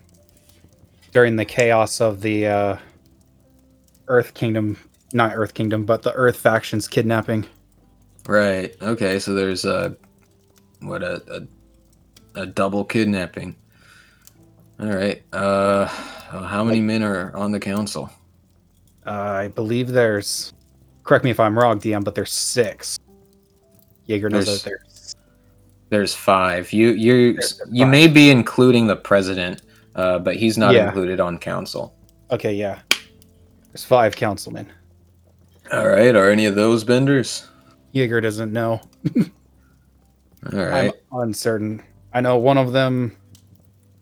during 1.17 1.37
the 1.37 1.47
chaos 1.47 2.03
of 2.03 2.21
the 2.21 2.47
uh, 2.47 2.77
Earth 4.09 4.35
Kingdom, 4.35 4.77
not 5.15 5.33
Earth 5.35 5.55
Kingdom, 5.55 5.87
but 5.87 6.03
the 6.03 6.13
Earth 6.13 6.37
faction's 6.37 6.87
kidnapping. 6.87 7.47
Right. 8.29 8.77
Okay. 8.83 9.19
So 9.19 9.33
there's 9.33 9.65
a 9.65 9.97
what 10.81 11.03
a 11.03 11.47
a, 12.37 12.43
a 12.43 12.45
double 12.45 12.85
kidnapping. 12.85 13.57
All 14.79 14.89
right. 14.89 15.23
Uh, 15.33 15.87
how 15.87 16.63
many 16.63 16.83
men 16.83 17.03
are 17.03 17.35
on 17.35 17.51
the 17.51 17.61
council? 17.61 18.11
Uh, 19.07 19.13
I 19.13 19.49
believe 19.49 19.89
there's, 19.89 20.53
correct 21.03 21.25
me 21.25 21.31
if 21.31 21.41
I'm 21.41 21.59
wrong, 21.59 21.81
DM, 21.81 22.05
but 22.05 22.15
there's 22.15 22.31
six. 22.33 22.99
Jaeger 24.05 24.29
knows 24.29 24.45
There's- 24.45 24.63
that 24.65 24.69
there's. 24.69 25.17
There's 25.89 26.15
five. 26.15 26.75
You 26.75 26.89
you 26.91 27.39
you 27.71 27.87
may 27.87 28.07
be 28.07 28.29
including 28.29 28.87
the 28.89 28.97
president, 28.97 29.63
uh, 29.97 30.19
but 30.21 30.37
he's 30.37 30.57
not 30.57 30.75
Yeah. 30.75 30.87
included 30.87 31.19
on 31.21 31.39
council. 31.39 31.93
Okay, 32.31 32.55
yeah. 32.55 32.81
There's 33.73 33.85
five 33.85 34.15
councilmen. 34.15 34.69
All 35.73 35.89
right. 35.89 36.15
Are 36.15 36.31
any 36.31 36.47
of 36.47 36.55
those 36.55 36.85
benders? 36.85 37.49
Jaeger 37.93 38.21
doesn't 38.21 38.53
know. 38.53 38.81
All 40.53 40.59
right. 40.65 40.93
I'm 41.13 41.21
uncertain. 41.21 41.83
I 42.13 42.21
know 42.21 42.37
one 42.37 42.57
of 42.59 42.73
them 42.73 43.17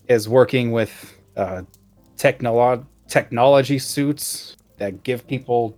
is 0.09 0.29
working 0.29 0.73
with 0.73 1.15
uh, 1.37 1.63
technolo- 2.17 2.85
technology 3.09 3.79
suits 3.79 4.57
that 4.79 5.03
give 5.05 5.27
people 5.27 5.77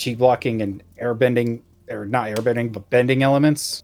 chi 0.00 0.14
blocking 0.14 0.62
and 0.62 0.82
airbending, 1.02 1.62
or 1.90 2.06
not 2.06 2.28
airbending, 2.28 2.72
but 2.72 2.88
bending 2.90 3.22
elements 3.22 3.82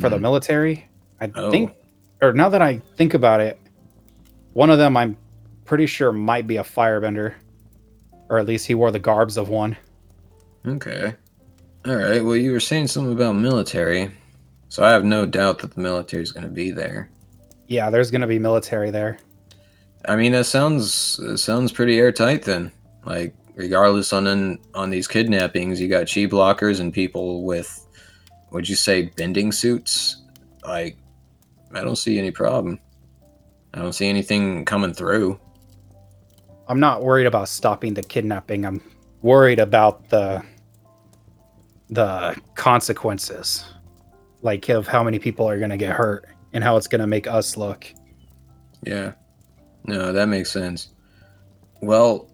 for 0.00 0.08
the 0.08 0.16
Mhm. 0.16 0.22
military. 0.22 0.88
I 1.20 1.30
Oh. 1.36 1.50
think, 1.50 1.72
or 2.20 2.32
now 2.32 2.48
that 2.48 2.60
I 2.62 2.78
think 2.96 3.14
about 3.14 3.40
it, 3.40 3.58
one 4.54 4.70
of 4.70 4.78
them 4.78 4.96
I'm 4.96 5.16
pretty 5.64 5.86
sure 5.86 6.12
might 6.12 6.46
be 6.46 6.56
a 6.56 6.64
firebender, 6.64 7.34
or 8.30 8.38
at 8.38 8.46
least 8.46 8.66
he 8.66 8.74
wore 8.74 8.90
the 8.90 8.98
garbs 8.98 9.36
of 9.36 9.48
one. 9.50 9.76
Okay. 10.66 11.14
All 11.86 11.96
right. 11.96 12.24
Well, 12.24 12.36
you 12.36 12.52
were 12.52 12.60
saying 12.60 12.86
something 12.86 13.12
about 13.12 13.32
military, 13.34 14.10
so 14.68 14.82
I 14.82 14.90
have 14.90 15.04
no 15.04 15.26
doubt 15.26 15.58
that 15.58 15.74
the 15.74 15.80
military 15.80 16.22
is 16.22 16.32
going 16.32 16.46
to 16.46 16.52
be 16.52 16.70
there. 16.70 17.10
Yeah, 17.66 17.90
there's 17.90 18.10
going 18.10 18.22
to 18.22 18.26
be 18.26 18.38
military 18.38 18.90
there. 18.90 19.18
I 20.06 20.16
mean, 20.16 20.32
that 20.32 20.44
sounds 20.44 21.16
that 21.18 21.38
sounds 21.38 21.72
pretty 21.72 21.98
airtight 21.98 22.42
then. 22.42 22.70
Like, 23.04 23.34
regardless 23.54 24.12
on 24.12 24.26
on, 24.26 24.58
on 24.74 24.90
these 24.90 25.08
kidnappings, 25.08 25.80
you 25.80 25.88
got 25.88 26.06
chi 26.06 26.26
blockers 26.26 26.80
and 26.80 26.92
people 26.92 27.42
with, 27.44 27.86
would 28.50 28.68
you 28.68 28.76
say, 28.76 29.10
bending 29.16 29.50
suits? 29.50 30.22
Like, 30.64 30.96
I 31.74 31.82
don't 31.82 31.96
see 31.96 32.18
any 32.18 32.30
problem. 32.30 32.78
I 33.74 33.78
don't 33.78 33.92
see 33.92 34.08
anything 34.08 34.64
coming 34.64 34.94
through. 34.94 35.38
I'm 36.68 36.78
not 36.80 37.02
worried 37.02 37.26
about 37.26 37.48
stopping 37.48 37.92
the 37.94 38.02
kidnapping. 38.02 38.64
I'm 38.64 38.80
worried 39.20 39.58
about 39.58 40.08
the 40.08 40.42
the 41.90 42.36
consequences, 42.54 43.64
like 44.42 44.68
of 44.68 44.86
how 44.86 45.02
many 45.02 45.18
people 45.18 45.48
are 45.48 45.58
gonna 45.58 45.76
get 45.76 45.90
hurt 45.92 46.26
and 46.52 46.62
how 46.62 46.76
it's 46.76 46.86
gonna 46.86 47.06
make 47.06 47.26
us 47.26 47.56
look. 47.56 47.86
Yeah. 48.84 49.12
No, 49.86 50.12
that 50.12 50.28
makes 50.28 50.50
sense. 50.50 50.90
Well, 51.82 52.30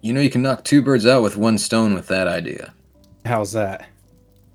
you 0.00 0.12
know, 0.12 0.20
you 0.20 0.30
can 0.30 0.42
knock 0.42 0.64
two 0.64 0.82
birds 0.82 1.06
out 1.06 1.22
with 1.22 1.36
one 1.36 1.58
stone 1.58 1.94
with 1.94 2.08
that 2.08 2.28
idea. 2.28 2.72
How's 3.24 3.52
that? 3.52 3.86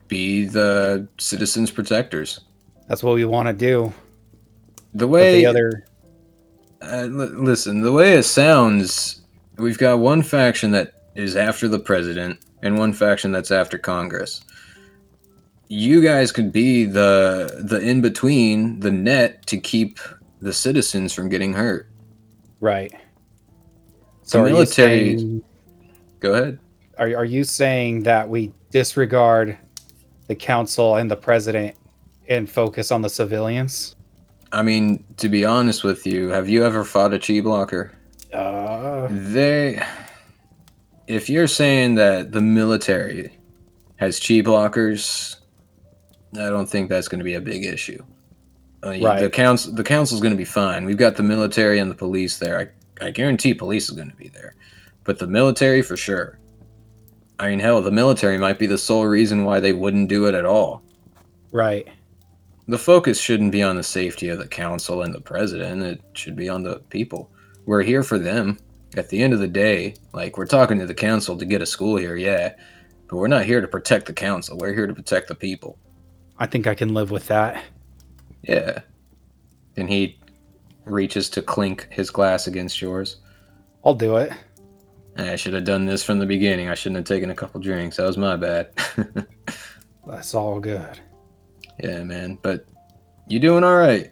Be 0.08 0.46
the 0.46 1.08
citizens' 1.20 1.72
protectors. 1.72 2.42
That's 2.88 3.04
what 3.04 3.16
we 3.16 3.24
want 3.24 3.48
to 3.48 3.54
do. 3.54 3.94
The 4.94 5.06
But 5.06 5.08
way 5.08 5.36
the 5.36 5.46
other, 5.46 5.86
Uh, 6.82 7.04
li- 7.04 7.26
listen, 7.36 7.82
the 7.82 7.92
way 7.92 8.14
it 8.14 8.24
sounds, 8.24 9.22
we've 9.58 9.78
got 9.78 10.00
one 10.00 10.22
faction 10.24 10.72
that 10.72 10.94
is 11.16 11.36
after 11.36 11.68
the 11.68 11.80
president 11.80 12.40
and 12.64 12.78
one 12.78 12.94
faction 12.94 13.32
that's 13.32 13.52
after 13.52 13.78
Congress. 13.78 14.42
You 15.68 16.02
guys 16.02 16.32
could 16.32 16.52
be 16.52 16.86
the 16.86 17.64
the 17.64 17.80
in 17.80 18.02
between, 18.02 18.80
the 18.82 18.92
net 18.92 19.46
to 19.48 19.58
keep 19.58 20.00
the 20.42 20.52
citizens 20.54 21.14
from 21.14 21.30
getting 21.30 21.54
hurt. 21.54 21.88
right? 22.60 22.92
The 24.32 24.44
military- 24.44 25.18
saying- 25.18 25.44
Go 26.20 26.34
ahead. 26.34 26.60
Are, 27.00 27.08
are 27.16 27.26
you 27.26 27.44
saying 27.44 28.04
that 28.04 28.30
we 28.30 28.52
disregard 28.70 29.58
the 30.28 30.36
council 30.36 30.96
and 30.98 31.10
the 31.10 31.16
president 31.16 31.76
and 32.30 32.50
focus 32.50 32.92
on 32.92 33.02
the 33.02 33.10
civilians? 33.10 33.96
I 34.52 34.62
mean, 34.64 35.04
to 35.18 35.30
be 35.30 35.46
honest 35.46 35.84
with 35.84 36.06
you, 36.06 36.30
have 36.30 36.50
you 36.50 36.66
ever 36.66 36.84
fought 36.84 37.14
a 37.14 37.20
chi 37.20 37.40
blocker? 37.42 37.92
Uh, 38.34 39.08
They 39.10 39.82
if 41.08 41.30
you're 41.30 41.48
saying 41.48 41.96
that 41.96 42.32
the 42.32 42.42
military 42.42 43.38
has 43.98 44.20
chi 44.20 44.36
blockers, 44.42 45.38
I 46.34 46.50
don't 46.50 46.68
think 46.70 46.90
that's 46.90 47.08
going 47.08 47.20
to 47.20 47.26
be 47.26 47.34
a 47.34 47.42
big 47.42 47.66
issue. 47.66 48.02
Uh, 48.86 48.92
you- 48.92 49.04
The 49.20 49.30
council, 49.30 49.74
the 49.74 49.84
council's 49.84 50.22
going 50.22 50.32
to 50.34 50.38
be 50.38 50.46
fine. 50.46 50.86
We've 50.86 50.98
got 50.98 51.16
the 51.18 51.24
military 51.24 51.80
and 51.80 51.92
the 51.92 51.96
police 51.96 52.38
there. 52.38 52.74
I, 53.02 53.06
I 53.08 53.12
guarantee 53.12 53.54
police 53.54 53.90
is 53.90 53.96
going 53.96 54.10
to 54.10 54.16
be 54.16 54.30
there, 54.30 54.56
but 55.04 55.20
the 55.20 55.28
military 55.28 55.82
for 55.82 55.98
sure. 55.98 56.40
I 57.40 57.50
mean, 57.50 57.60
hell, 57.60 57.82
the 57.82 57.92
military 57.92 58.38
might 58.38 58.60
be 58.60 58.68
the 58.68 58.78
sole 58.78 59.06
reason 59.06 59.44
why 59.44 59.60
they 59.60 59.74
wouldn't 59.74 60.08
do 60.10 60.28
it 60.28 60.36
at 60.36 60.46
all. 60.46 60.84
right. 61.52 61.88
The 62.72 62.78
focus 62.78 63.20
shouldn't 63.20 63.52
be 63.52 63.62
on 63.64 63.76
the 63.76 63.84
safety 63.84 64.30
of 64.30 64.40
the 64.40 64.48
council 64.48 65.02
and 65.02 65.14
the 65.14 65.20
president. 65.20 65.84
It 65.84 66.02
should 66.14 66.38
be 66.38 66.48
on 66.48 66.64
the 66.64 66.80
people. 66.90 67.30
We're 67.66 67.82
here 67.82 68.02
for 68.02 68.18
them. 68.18 68.60
At 68.96 69.10
the 69.10 69.22
end 69.22 69.34
of 69.34 69.40
the 69.40 69.48
day, 69.50 69.96
like 70.14 70.38
we're 70.38 70.46
talking 70.46 70.80
to 70.80 70.86
the 70.86 70.94
council 70.94 71.38
to 71.38 71.44
get 71.44 71.62
a 71.62 71.66
school 71.66 71.98
here, 71.98 72.16
yeah, 72.16 72.54
but 73.10 73.18
we're 73.18 73.28
not 73.28 73.44
here 73.44 73.60
to 73.60 73.68
protect 73.68 74.06
the 74.06 74.14
council. 74.14 74.58
We're 74.58 74.74
here 74.74 74.88
to 74.88 74.94
protect 74.94 75.28
the 75.28 75.36
people. 75.36 75.78
I 76.40 76.46
think 76.46 76.66
I 76.66 76.74
can 76.74 76.94
live 76.94 77.12
with 77.12 77.28
that. 77.28 77.62
Yeah. 78.44 78.80
And 79.76 79.90
he 79.90 80.18
reaches 80.86 81.30
to 81.32 81.42
clink 81.42 81.90
his 81.92 82.10
glass 82.10 82.48
against 82.48 82.82
yours. 82.82 83.18
I'll 83.84 83.96
do 83.96 84.16
it. 84.16 84.32
I 85.18 85.36
should 85.36 85.56
have 85.56 85.66
done 85.66 85.88
this 85.88 86.06
from 86.06 86.20
the 86.20 86.26
beginning. 86.26 86.70
I 86.70 86.76
shouldn't 86.76 87.00
have 87.00 87.06
taken 87.06 87.32
a 87.32 87.36
couple 87.36 87.60
drinks. 87.60 87.98
That 87.98 88.08
was 88.08 88.18
my 88.18 88.38
bad. 88.38 88.70
That's 90.08 90.34
all 90.34 90.62
good. 90.62 91.02
Yeah, 91.80 92.04
man. 92.04 92.38
But 92.42 92.66
you 93.28 93.40
doing 93.40 93.64
all 93.64 93.78
right? 93.78 94.12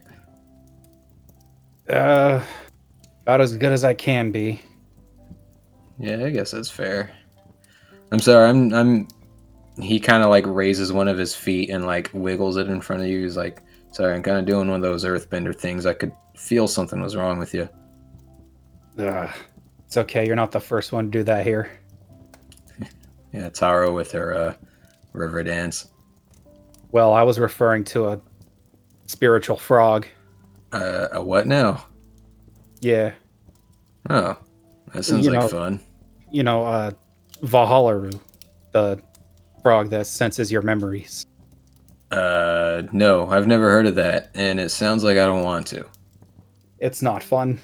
Uh, 1.89 2.43
about 3.23 3.41
as 3.41 3.57
good 3.57 3.71
as 3.71 3.83
I 3.83 3.93
can 3.93 4.31
be. 4.31 4.61
Yeah, 5.97 6.23
I 6.23 6.29
guess 6.29 6.51
that's 6.51 6.69
fair. 6.69 7.11
I'm 8.11 8.19
sorry. 8.19 8.49
I'm. 8.49 8.73
I'm. 8.73 9.07
He 9.81 9.99
kind 9.99 10.23
of 10.23 10.29
like 10.29 10.45
raises 10.45 10.91
one 10.91 11.07
of 11.07 11.17
his 11.17 11.35
feet 11.35 11.69
and 11.69 11.85
like 11.85 12.09
wiggles 12.13 12.57
it 12.57 12.67
in 12.67 12.81
front 12.81 13.01
of 13.01 13.07
you. 13.07 13.23
He's 13.23 13.37
like, 13.37 13.61
"Sorry, 13.91 14.13
I'm 14.13 14.23
kind 14.23 14.37
of 14.37 14.45
doing 14.45 14.67
one 14.67 14.77
of 14.77 14.81
those 14.81 15.05
earthbender 15.05 15.55
things. 15.55 15.85
I 15.85 15.93
could 15.93 16.11
feel 16.35 16.67
something 16.67 17.01
was 17.01 17.15
wrong 17.15 17.39
with 17.39 17.53
you." 17.53 17.67
Ugh. 18.97 19.29
It's 19.85 19.97
okay. 19.97 20.25
You're 20.25 20.35
not 20.35 20.51
the 20.51 20.59
first 20.59 20.91
one 20.91 21.05
to 21.05 21.11
do 21.11 21.23
that 21.23 21.45
here. 21.45 21.71
Yeah, 23.31 23.49
Taro 23.49 23.93
with 23.93 24.11
her 24.13 24.33
uh, 24.33 24.53
river 25.13 25.43
dance. 25.43 25.89
Well, 26.91 27.13
I 27.13 27.23
was 27.23 27.39
referring 27.39 27.83
to 27.85 28.07
a 28.09 28.21
spiritual 29.05 29.57
frog. 29.57 30.07
Uh, 30.71 31.07
a 31.13 31.23
what 31.23 31.47
now? 31.47 31.85
Yeah. 32.81 33.13
Oh, 34.09 34.37
that 34.93 35.03
sounds 35.03 35.25
You 35.25 35.31
like 35.31 35.41
know- 35.41 35.47
fun. 35.47 35.79
You 36.31 36.43
know, 36.43 36.63
uh, 36.63 36.91
Valhalla, 37.41 38.09
the 38.71 39.01
frog 39.63 39.89
that 39.89 40.05
senses 40.07 40.51
your 40.51 40.61
memories. 40.61 41.25
Uh, 42.11 42.83
no, 42.91 43.27
I've 43.29 43.47
never 43.47 43.69
heard 43.69 43.87
of 43.87 43.95
that, 43.95 44.29
and 44.35 44.59
it 44.59 44.69
sounds 44.69 45.03
like 45.03 45.17
I 45.17 45.25
don't 45.25 45.43
want 45.43 45.65
to. 45.67 45.85
It's 46.79 47.01
not 47.01 47.21
fun. 47.23 47.59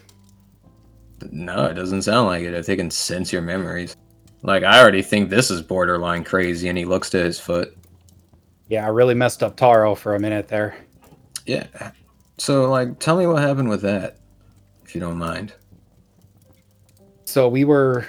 No, 1.31 1.65
it 1.65 1.73
doesn't 1.75 2.01
sound 2.03 2.27
like 2.27 2.43
it. 2.43 2.53
If 2.53 2.65
they 2.65 2.75
can 2.75 2.91
sense 2.91 3.31
your 3.31 3.41
memories, 3.41 3.95
like 4.43 4.63
I 4.63 4.79
already 4.81 5.01
think 5.01 5.29
this 5.29 5.49
is 5.49 5.61
borderline 5.61 6.23
crazy. 6.23 6.67
And 6.67 6.77
he 6.77 6.85
looks 6.85 7.09
to 7.11 7.17
his 7.23 7.39
foot. 7.39 7.75
Yeah, 8.67 8.85
I 8.85 8.89
really 8.89 9.13
messed 9.13 9.43
up 9.43 9.55
Taro 9.55 9.95
for 9.95 10.15
a 10.15 10.19
minute 10.19 10.47
there. 10.47 10.75
Yeah. 11.45 11.91
So, 12.37 12.69
like, 12.69 12.99
tell 12.99 13.17
me 13.17 13.27
what 13.27 13.41
happened 13.41 13.69
with 13.69 13.81
that, 13.83 14.17
if 14.83 14.95
you 14.95 15.01
don't 15.01 15.17
mind. 15.17 15.53
So 17.25 17.47
we 17.47 17.65
were 17.65 18.05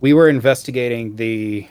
we 0.00 0.14
were 0.14 0.28
investigating 0.28 1.16
the 1.16 1.68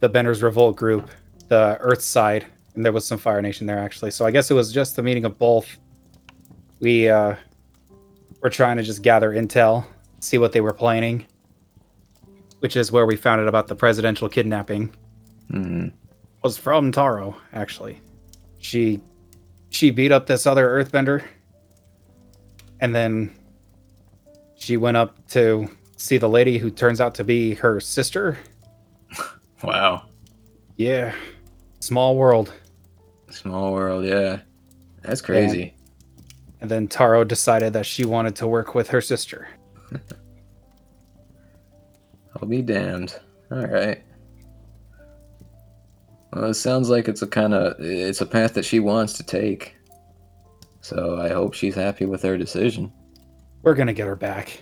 the 0.00 0.08
Bender's 0.08 0.42
Revolt 0.42 0.76
group, 0.76 1.10
the 1.48 1.78
Earth 1.80 2.02
side, 2.02 2.46
and 2.74 2.84
there 2.84 2.92
was 2.92 3.06
some 3.06 3.18
Fire 3.18 3.40
Nation 3.40 3.66
there 3.66 3.78
actually. 3.78 4.10
So 4.10 4.26
I 4.26 4.30
guess 4.30 4.50
it 4.50 4.54
was 4.54 4.72
just 4.72 4.96
the 4.96 5.02
meeting 5.02 5.24
of 5.24 5.38
both. 5.38 5.78
We 6.80 7.08
uh 7.08 7.36
were 8.42 8.50
trying 8.50 8.76
to 8.76 8.82
just 8.82 9.02
gather 9.02 9.32
intel, 9.32 9.86
see 10.20 10.38
what 10.38 10.52
they 10.52 10.60
were 10.60 10.74
planning, 10.74 11.26
which 12.58 12.76
is 12.76 12.92
where 12.92 13.06
we 13.06 13.16
found 13.16 13.40
out 13.40 13.48
about 13.48 13.68
the 13.68 13.74
presidential 13.74 14.28
kidnapping. 14.28 14.94
Hmm. 15.50 15.88
Was 16.46 16.56
from 16.56 16.92
Taro 16.92 17.36
actually. 17.52 18.00
She 18.58 19.00
she 19.70 19.90
beat 19.90 20.12
up 20.12 20.26
this 20.26 20.46
other 20.46 20.68
Earthbender, 20.68 21.24
and 22.78 22.94
then 22.94 23.34
she 24.54 24.76
went 24.76 24.96
up 24.96 25.26
to 25.30 25.68
see 25.96 26.18
the 26.18 26.28
lady 26.28 26.58
who 26.58 26.70
turns 26.70 27.00
out 27.00 27.16
to 27.16 27.24
be 27.24 27.54
her 27.54 27.80
sister. 27.80 28.38
Wow. 29.64 30.04
Yeah. 30.76 31.14
Small 31.80 32.14
world. 32.14 32.52
Small 33.30 33.72
world. 33.72 34.04
Yeah. 34.04 34.42
That's 35.02 35.22
crazy. 35.22 35.74
And 36.60 36.70
then 36.70 36.86
Taro 36.86 37.24
decided 37.24 37.72
that 37.72 37.86
she 37.86 38.04
wanted 38.04 38.36
to 38.36 38.46
work 38.46 38.74
with 38.74 38.88
her 38.90 39.00
sister. 39.00 39.48
I'll 42.36 42.46
be 42.48 42.62
damned. 42.62 43.18
All 43.50 43.66
right. 43.66 44.04
Well, 46.36 46.50
it 46.50 46.54
sounds 46.54 46.90
like 46.90 47.08
it's 47.08 47.22
a 47.22 47.26
kind 47.26 47.54
of 47.54 47.76
it's 47.78 48.20
a 48.20 48.26
path 48.26 48.52
that 48.54 48.66
she 48.66 48.78
wants 48.78 49.14
to 49.14 49.22
take. 49.22 49.74
So 50.82 51.18
I 51.18 51.30
hope 51.30 51.54
she's 51.54 51.74
happy 51.74 52.04
with 52.04 52.22
her 52.24 52.36
decision. 52.36 52.92
We're 53.62 53.74
gonna 53.74 53.94
get 53.94 54.06
her 54.06 54.16
back. 54.16 54.60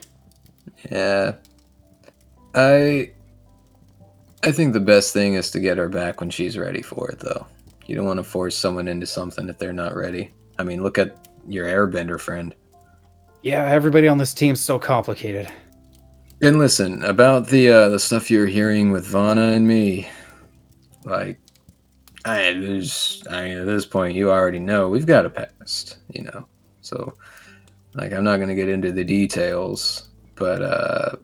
Yeah. 0.88 1.34
I 2.54 3.10
I 4.44 4.52
think 4.52 4.72
the 4.72 4.78
best 4.78 5.12
thing 5.12 5.34
is 5.34 5.50
to 5.50 5.58
get 5.58 5.76
her 5.78 5.88
back 5.88 6.20
when 6.20 6.30
she's 6.30 6.56
ready 6.56 6.80
for 6.80 7.10
it 7.10 7.18
though. 7.18 7.44
You 7.87 7.96
don't 7.96 8.06
want 8.06 8.18
to 8.18 8.24
force 8.24 8.56
someone 8.56 8.87
into 8.87 9.06
something 9.06 9.48
if 9.48 9.58
they're 9.58 9.72
not 9.72 9.96
ready. 9.96 10.32
I 10.60 10.62
mean, 10.62 10.80
look 10.80 10.96
at 10.96 11.28
your 11.48 11.66
airbender 11.66 12.20
friend. 12.20 12.54
Yeah, 13.42 13.66
everybody 13.66 14.06
on 14.06 14.18
this 14.18 14.32
team's 14.32 14.60
so 14.60 14.78
complicated. 14.78 15.50
And 16.40 16.60
listen, 16.60 17.02
about 17.02 17.48
the 17.48 17.68
uh 17.68 17.88
the 17.88 17.98
stuff 17.98 18.30
you're 18.30 18.46
hearing 18.46 18.92
with 18.92 19.04
Vana 19.08 19.48
and 19.48 19.66
me, 19.66 20.08
like 21.04 21.40
I 22.24 22.48
I 22.48 22.52
mean 23.44 23.58
at 23.58 23.66
this 23.66 23.84
point 23.87 24.14
you 24.16 24.30
already 24.30 24.58
know 24.58 24.88
we've 24.88 25.06
got 25.06 25.26
a 25.26 25.30
past, 25.30 25.98
you 26.12 26.22
know. 26.24 26.46
So 26.80 27.14
like 27.94 28.12
I'm 28.12 28.24
not 28.24 28.38
gonna 28.40 28.54
get 28.54 28.68
into 28.68 28.92
the 28.92 29.04
details, 29.04 30.08
but 30.34 30.62
uh 30.62 31.16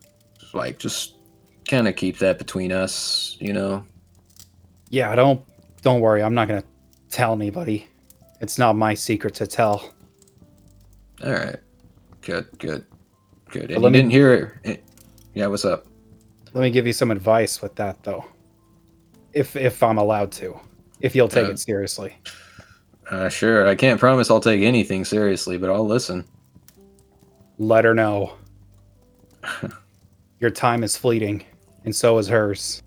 like 0.52 0.78
just 0.78 1.14
kinda 1.64 1.92
keep 1.92 2.18
that 2.18 2.38
between 2.38 2.72
us, 2.72 3.36
you 3.40 3.52
know. 3.52 3.84
Yeah, 4.90 5.14
don't 5.14 5.42
don't 5.82 6.00
worry, 6.00 6.22
I'm 6.22 6.34
not 6.34 6.48
gonna 6.48 6.64
tell 7.10 7.32
anybody. 7.32 7.86
It's 8.40 8.58
not 8.58 8.76
my 8.76 8.94
secret 8.94 9.34
to 9.36 9.46
tell. 9.46 9.92
Alright. 11.22 11.56
Good, 12.22 12.46
good, 12.58 12.84
good. 13.50 13.68
But 13.68 13.74
And 13.76 13.82
you 13.84 13.90
me- 13.90 13.98
didn't 13.98 14.10
hear 14.12 14.60
it. 14.64 14.84
Yeah, 15.34 15.46
what's 15.46 15.64
up? 15.64 15.86
Let 16.52 16.62
me 16.62 16.70
give 16.70 16.86
you 16.86 16.92
some 16.92 17.10
advice 17.10 17.62
with 17.62 17.74
that, 17.76 18.02
though. 18.02 18.24
If 19.32 19.54
if 19.56 19.82
I'm 19.82 19.98
allowed 19.98 20.32
to, 20.32 20.58
if 21.00 21.14
you'll 21.14 21.28
take 21.28 21.46
Uh, 21.48 21.50
it 21.52 21.58
seriously. 21.58 22.16
Uh, 23.10 23.28
sure. 23.28 23.66
I 23.66 23.74
can't 23.74 23.98
promise 23.98 24.30
I'll 24.30 24.40
take 24.40 24.62
anything 24.62 25.04
seriously, 25.04 25.58
but 25.58 25.70
I'll 25.70 25.86
listen. 25.86 26.24
Let 27.58 27.84
her 27.84 27.94
know. 27.94 28.34
Your 30.40 30.50
time 30.50 30.82
is 30.84 30.96
fleeting, 30.96 31.44
and 31.84 31.94
so 31.94 32.16
is 32.18 32.28
hers. 32.28 32.82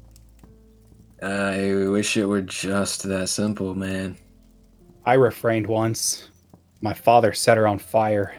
I 1.22 1.74
wish 1.90 2.18
it 2.18 2.26
were 2.26 2.42
just 2.42 3.04
that 3.04 3.30
simple, 3.30 3.76
man. 3.76 4.18
I 5.06 5.14
refrained 5.14 5.68
once. 5.68 6.30
My 6.82 6.94
father 6.94 7.34
set 7.34 7.58
her 7.58 7.68
on 7.68 7.78
fire. 7.80 8.36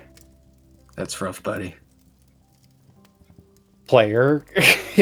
That's 0.96 1.20
rough, 1.20 1.42
buddy. 1.42 1.74
Player. 3.87 4.44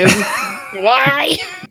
Why? 0.75 1.39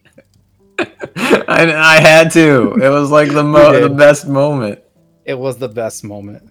I, 1.47 1.73
I 1.75 1.99
had 1.99 2.31
to. 2.31 2.73
It 2.81 2.89
was 2.89 3.11
like 3.11 3.31
the 3.31 3.43
mo- 3.43 3.79
the 3.79 3.89
best 3.89 4.27
moment. 4.27 4.79
It 5.25 5.37
was 5.37 5.57
the 5.57 5.69
best 5.69 6.03
moment. 6.03 6.49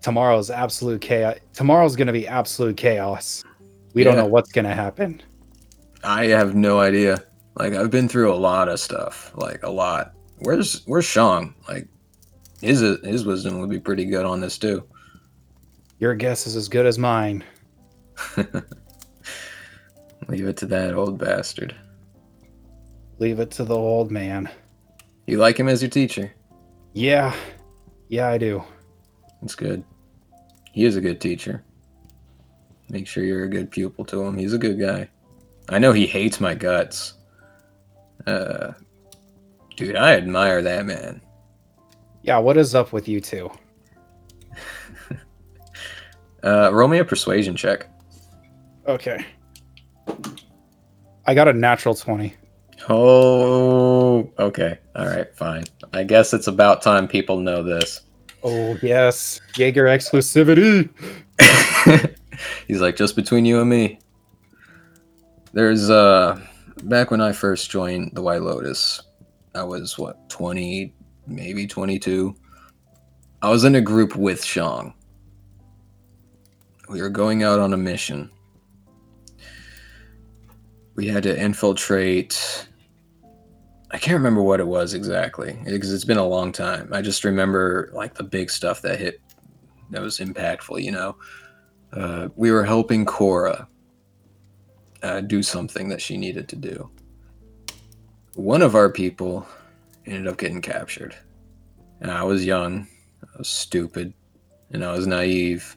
Tomorrow's 0.00 0.50
absolute 0.50 1.00
chaos. 1.00 1.36
Tomorrow's 1.52 1.96
gonna 1.96 2.12
be 2.12 2.26
absolute 2.26 2.76
chaos. 2.76 3.44
We 3.94 4.04
don't 4.04 4.16
know 4.16 4.26
what's 4.26 4.50
gonna 4.50 4.74
happen. 4.74 5.22
I 6.02 6.26
have 6.26 6.54
no 6.54 6.80
idea. 6.80 7.22
Like 7.54 7.74
I've 7.74 7.90
been 7.90 8.08
through 8.08 8.32
a 8.32 8.36
lot 8.36 8.68
of 8.68 8.80
stuff, 8.80 9.32
like 9.36 9.62
a 9.62 9.70
lot. 9.70 10.14
Where's 10.38 10.84
Where's 10.86 11.04
Shang? 11.04 11.54
Like 11.68 11.86
his 12.60 12.80
his 12.80 13.24
wisdom 13.24 13.60
would 13.60 13.70
be 13.70 13.78
pretty 13.78 14.06
good 14.06 14.24
on 14.26 14.40
this 14.40 14.58
too. 14.58 14.84
Your 15.98 16.14
guess 16.14 16.46
is 16.46 16.56
as 16.56 16.68
good 16.68 16.86
as 16.86 16.98
mine. 16.98 17.44
Leave 20.28 20.46
it 20.46 20.56
to 20.58 20.66
that 20.66 20.94
old 20.94 21.18
bastard. 21.18 21.74
Leave 23.18 23.40
it 23.40 23.50
to 23.52 23.64
the 23.64 23.76
old 23.76 24.10
man. 24.10 24.48
You 25.26 25.38
like 25.38 25.58
him 25.58 25.68
as 25.68 25.82
your 25.82 25.90
teacher? 25.90 26.32
Yeah, 26.92 27.34
yeah, 28.08 28.28
I 28.28 28.38
do. 28.38 28.62
That's 29.40 29.54
good. 29.54 29.84
He 30.72 30.84
is 30.84 30.96
a 30.96 31.00
good 31.00 31.20
teacher. 31.20 31.62
Make 32.88 33.06
sure 33.06 33.24
you're 33.24 33.44
a 33.44 33.48
good 33.48 33.70
pupil 33.70 34.04
to 34.06 34.22
him. 34.22 34.36
He's 34.36 34.52
a 34.52 34.58
good 34.58 34.78
guy. 34.78 35.08
I 35.68 35.78
know 35.78 35.92
he 35.92 36.06
hates 36.06 36.40
my 36.40 36.54
guts. 36.54 37.14
Uh, 38.26 38.72
dude, 39.76 39.96
I 39.96 40.14
admire 40.14 40.62
that 40.62 40.84
man. 40.86 41.20
Yeah, 42.22 42.38
what 42.38 42.56
is 42.56 42.74
up 42.74 42.92
with 42.92 43.08
you 43.08 43.20
two? 43.20 43.50
Uh, 46.44 46.70
roll 46.72 46.88
me 46.88 46.98
a 46.98 47.04
persuasion 47.04 47.54
check. 47.54 47.86
Okay. 48.88 49.24
I 51.26 51.34
got 51.34 51.48
a 51.48 51.52
natural 51.52 51.94
20. 51.94 52.34
Oh, 52.88 54.30
okay. 54.38 54.78
All 54.96 55.06
right, 55.06 55.32
fine. 55.36 55.64
I 55.92 56.02
guess 56.02 56.34
it's 56.34 56.48
about 56.48 56.82
time 56.82 57.06
people 57.06 57.38
know 57.38 57.62
this. 57.62 58.00
Oh, 58.42 58.76
yes. 58.82 59.40
Jaeger 59.56 59.84
exclusivity. 59.84 60.88
He's 62.66 62.80
like, 62.80 62.96
just 62.96 63.14
between 63.14 63.44
you 63.44 63.60
and 63.60 63.70
me. 63.70 64.00
There's, 65.52 65.90
uh, 65.90 66.40
back 66.84 67.10
when 67.10 67.20
I 67.20 67.32
first 67.32 67.70
joined 67.70 68.12
the 68.14 68.22
White 68.22 68.42
Lotus, 68.42 69.02
I 69.54 69.62
was, 69.62 69.96
what, 69.98 70.28
20, 70.28 70.92
maybe 71.26 71.66
22. 71.66 72.34
I 73.42 73.48
was 73.48 73.64
in 73.64 73.76
a 73.76 73.80
group 73.80 74.16
with 74.16 74.44
Shang. 74.44 74.94
We 76.88 77.00
were 77.00 77.10
going 77.10 77.42
out 77.42 77.60
on 77.60 77.72
a 77.72 77.76
mission. 77.76 78.30
We 80.94 81.06
had 81.06 81.22
to 81.24 81.38
infiltrate. 81.38 82.68
I 83.90 83.98
can't 83.98 84.16
remember 84.16 84.42
what 84.42 84.60
it 84.60 84.66
was 84.66 84.94
exactly 84.94 85.58
because 85.64 85.92
it's 85.92 86.04
been 86.04 86.18
a 86.18 86.26
long 86.26 86.52
time. 86.52 86.90
I 86.92 87.02
just 87.02 87.24
remember 87.24 87.90
like 87.92 88.14
the 88.14 88.24
big 88.24 88.50
stuff 88.50 88.82
that 88.82 88.98
hit 88.98 89.20
that 89.90 90.02
was 90.02 90.18
impactful, 90.18 90.82
you 90.82 90.90
know. 90.90 91.16
Uh, 91.92 92.28
we 92.36 92.50
were 92.50 92.64
helping 92.64 93.04
Korra 93.04 93.66
uh, 95.02 95.20
do 95.20 95.42
something 95.42 95.88
that 95.88 96.00
she 96.00 96.16
needed 96.16 96.48
to 96.48 96.56
do. 96.56 96.90
One 98.34 98.62
of 98.62 98.74
our 98.74 98.90
people 98.90 99.46
ended 100.06 100.26
up 100.26 100.38
getting 100.38 100.62
captured. 100.62 101.14
And 102.00 102.10
I 102.10 102.22
was 102.24 102.44
young, 102.44 102.88
I 103.22 103.38
was 103.38 103.48
stupid, 103.48 104.12
and 104.70 104.84
I 104.84 104.92
was 104.92 105.06
naive. 105.06 105.76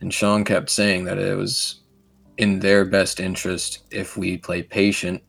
And 0.00 0.12
Shang 0.12 0.44
kept 0.44 0.70
saying 0.70 1.04
that 1.06 1.18
it 1.18 1.36
was 1.36 1.80
in 2.38 2.58
their 2.58 2.84
best 2.84 3.20
interest 3.20 3.84
if 3.90 4.16
we 4.16 4.36
play 4.36 4.62
patient 4.62 5.22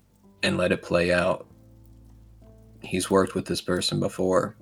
and 0.43 0.58
let 0.58 0.72
it 0.72 0.82
play 0.82 1.13
out. 1.13 1.48
He's 2.82 3.10
worked 3.10 3.36
with 3.36 3.46
this 3.46 3.62
person 3.62 4.00
before 4.00 4.56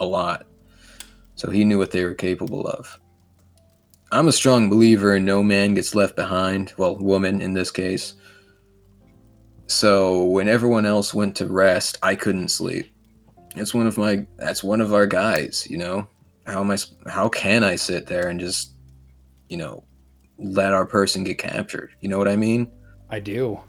a 0.00 0.06
lot, 0.06 0.46
so 1.34 1.50
he 1.50 1.64
knew 1.64 1.78
what 1.78 1.90
they 1.90 2.04
were 2.04 2.14
capable 2.14 2.66
of. 2.66 2.98
I'm 4.12 4.28
a 4.28 4.32
strong 4.32 4.70
believer 4.70 5.16
in 5.16 5.24
no 5.24 5.42
man 5.42 5.74
gets 5.74 5.94
left 5.94 6.14
behind, 6.14 6.72
well, 6.76 6.96
woman 6.96 7.40
in 7.40 7.54
this 7.54 7.70
case. 7.70 8.14
So 9.66 10.24
when 10.24 10.48
everyone 10.48 10.86
else 10.86 11.12
went 11.12 11.34
to 11.36 11.46
rest, 11.46 11.98
I 12.02 12.14
couldn't 12.14 12.48
sleep. 12.48 12.92
It's 13.56 13.74
one 13.74 13.86
of 13.86 13.98
my 13.98 14.26
that's 14.36 14.62
one 14.62 14.80
of 14.80 14.94
our 14.94 15.06
guys, 15.06 15.66
you 15.68 15.78
know. 15.78 16.06
How 16.46 16.60
am 16.60 16.70
I 16.70 16.78
how 17.08 17.28
can 17.28 17.64
I 17.64 17.74
sit 17.74 18.06
there 18.06 18.28
and 18.28 18.38
just 18.38 18.74
you 19.48 19.56
know, 19.56 19.84
let 20.38 20.72
our 20.72 20.86
person 20.86 21.24
get 21.24 21.38
captured? 21.38 21.90
You 22.00 22.08
know 22.08 22.18
what 22.18 22.28
I 22.28 22.36
mean? 22.36 22.70
I 23.10 23.20
do. 23.20 23.60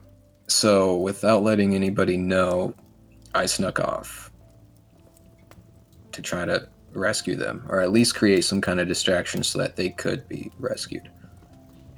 So 0.47 0.97
without 0.97 1.43
letting 1.43 1.75
anybody 1.75 2.17
know, 2.17 2.73
I 3.35 3.45
snuck 3.45 3.79
off 3.79 4.31
to 6.11 6.21
try 6.21 6.45
to 6.45 6.67
rescue 6.93 7.35
them, 7.35 7.65
or 7.69 7.81
at 7.81 7.91
least 7.91 8.15
create 8.15 8.43
some 8.43 8.61
kind 8.61 8.79
of 8.79 8.87
distraction 8.87 9.43
so 9.43 9.59
that 9.59 9.75
they 9.75 9.89
could 9.89 10.27
be 10.27 10.51
rescued. 10.57 11.09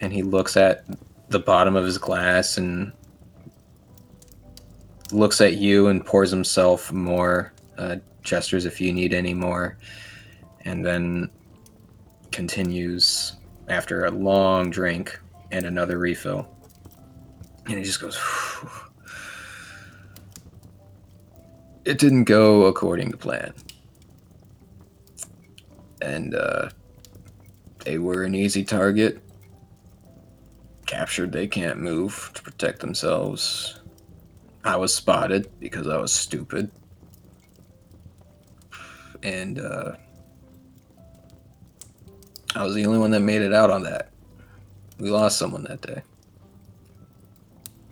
And 0.02 0.12
he 0.12 0.24
looks 0.24 0.58
at 0.58 0.86
the 1.30 1.40
bottom 1.40 1.76
of 1.76 1.86
his 1.86 1.98
glass 1.98 2.58
and 2.58 2.92
looks 5.12 5.42
at 5.42 5.58
you 5.58 5.88
and 5.88 6.06
pours 6.06 6.32
himself 6.32 6.92
more, 6.92 7.54
uh, 7.78 7.98
gestures 8.22 8.66
if 8.66 8.82
you 8.82 8.92
need 8.92 9.14
any 9.14 9.34
more, 9.34 9.78
and 10.66 10.86
then 10.86 11.30
continues 12.32 13.38
after 13.70 14.06
a 14.06 14.12
long 14.12 14.70
drink 14.70 15.20
and 15.52 15.66
another 15.66 15.98
refill. 15.98 16.48
And 17.68 17.78
he 17.78 17.84
just 17.84 18.02
goes, 18.02 18.20
It 21.86 21.98
didn't 21.98 22.26
go 22.26 22.66
according 22.66 23.12
to 23.12 23.18
plan. 23.18 23.54
And 26.02 26.36
uh, 26.36 26.70
they 27.84 27.98
were 27.98 28.24
an 28.24 28.36
easy 28.36 28.64
target. 28.64 29.22
Captured, 30.86 31.32
they 31.32 31.48
can't 31.48 31.80
move 31.80 32.32
to 32.36 32.44
protect 32.44 32.80
themselves. 32.80 33.80
I 34.64 34.76
was 34.76 34.94
spotted 34.94 35.50
because 35.60 35.88
I 35.88 35.98
was 35.98 36.12
stupid. 36.12 36.70
And 39.24 39.60
uh, 39.60 39.94
I 42.56 42.64
was 42.64 42.76
the 42.76 42.86
only 42.86 43.00
one 43.00 43.12
that 43.12 43.20
made 43.22 43.42
it 43.42 43.54
out 43.54 43.70
on 43.70 43.84
that. 43.84 44.10
We 45.00 45.10
lost 45.10 45.38
someone 45.38 45.64
that 45.64 45.82
day. 45.82 46.02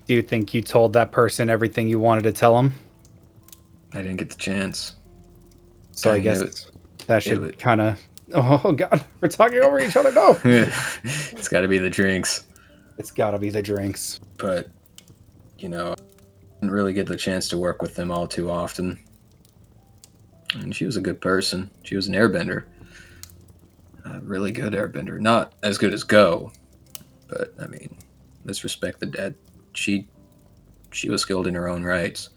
Do 0.07 0.13
you 0.13 0.21
think 0.21 0.53
you 0.53 0.61
told 0.61 0.93
that 0.93 1.11
person 1.11 1.49
everything 1.49 1.87
you 1.87 1.99
wanted 1.99 2.23
to 2.23 2.31
tell 2.31 2.57
him? 2.57 2.73
I 3.93 3.97
didn't 4.01 4.17
get 4.17 4.29
the 4.29 4.35
chance. 4.37 4.95
So 5.91 6.11
I 6.11 6.15
I 6.15 6.19
guess 6.19 6.41
it. 6.41 6.71
that 7.07 7.23
should 7.23 7.57
kind 7.59 7.81
of. 7.81 7.99
Oh, 8.33 8.61
oh 8.63 8.71
God, 8.73 9.03
we're 9.21 9.29
talking 9.29 9.59
over 9.59 9.79
each 9.79 9.95
other. 9.95 10.11
No, 10.11 10.37
it's 10.43 11.47
got 11.47 11.61
to 11.61 11.67
be 11.67 11.77
the 11.77 11.89
drinks. 11.89 12.45
it's 12.97 13.11
got 13.11 13.31
to 13.31 13.39
be 13.39 13.49
the 13.49 13.61
drinks. 13.61 14.19
But, 14.37 14.67
you 15.57 15.69
know, 15.69 15.93
I 15.93 15.95
didn't 16.59 16.71
really 16.71 16.91
get 16.91 17.07
the 17.07 17.15
chance 17.15 17.47
to 17.49 17.57
work 17.57 17.81
with 17.81 17.95
them 17.95 18.11
all 18.11 18.27
too 18.27 18.51
often. 18.51 18.99
And 20.55 20.75
she 20.75 20.85
was 20.85 20.97
a 20.97 21.01
good 21.01 21.21
person. 21.21 21.69
She 21.83 21.95
was 21.95 22.07
an 22.07 22.15
airbender. 22.15 22.65
A 24.13 24.19
really 24.21 24.51
good 24.51 24.73
airbender. 24.73 25.19
Not 25.19 25.53
as 25.63 25.77
good 25.77 25.93
as 25.93 26.03
Go, 26.03 26.51
but 27.27 27.53
I 27.59 27.67
mean, 27.67 27.97
let's 28.45 28.63
respect 28.63 28.99
the 28.99 29.05
dead. 29.05 29.35
She 29.73 30.07
she 30.91 31.09
was 31.09 31.21
skilled 31.21 31.47
in 31.47 31.55
her 31.55 31.67
own 31.67 31.83
rights. 31.83 32.29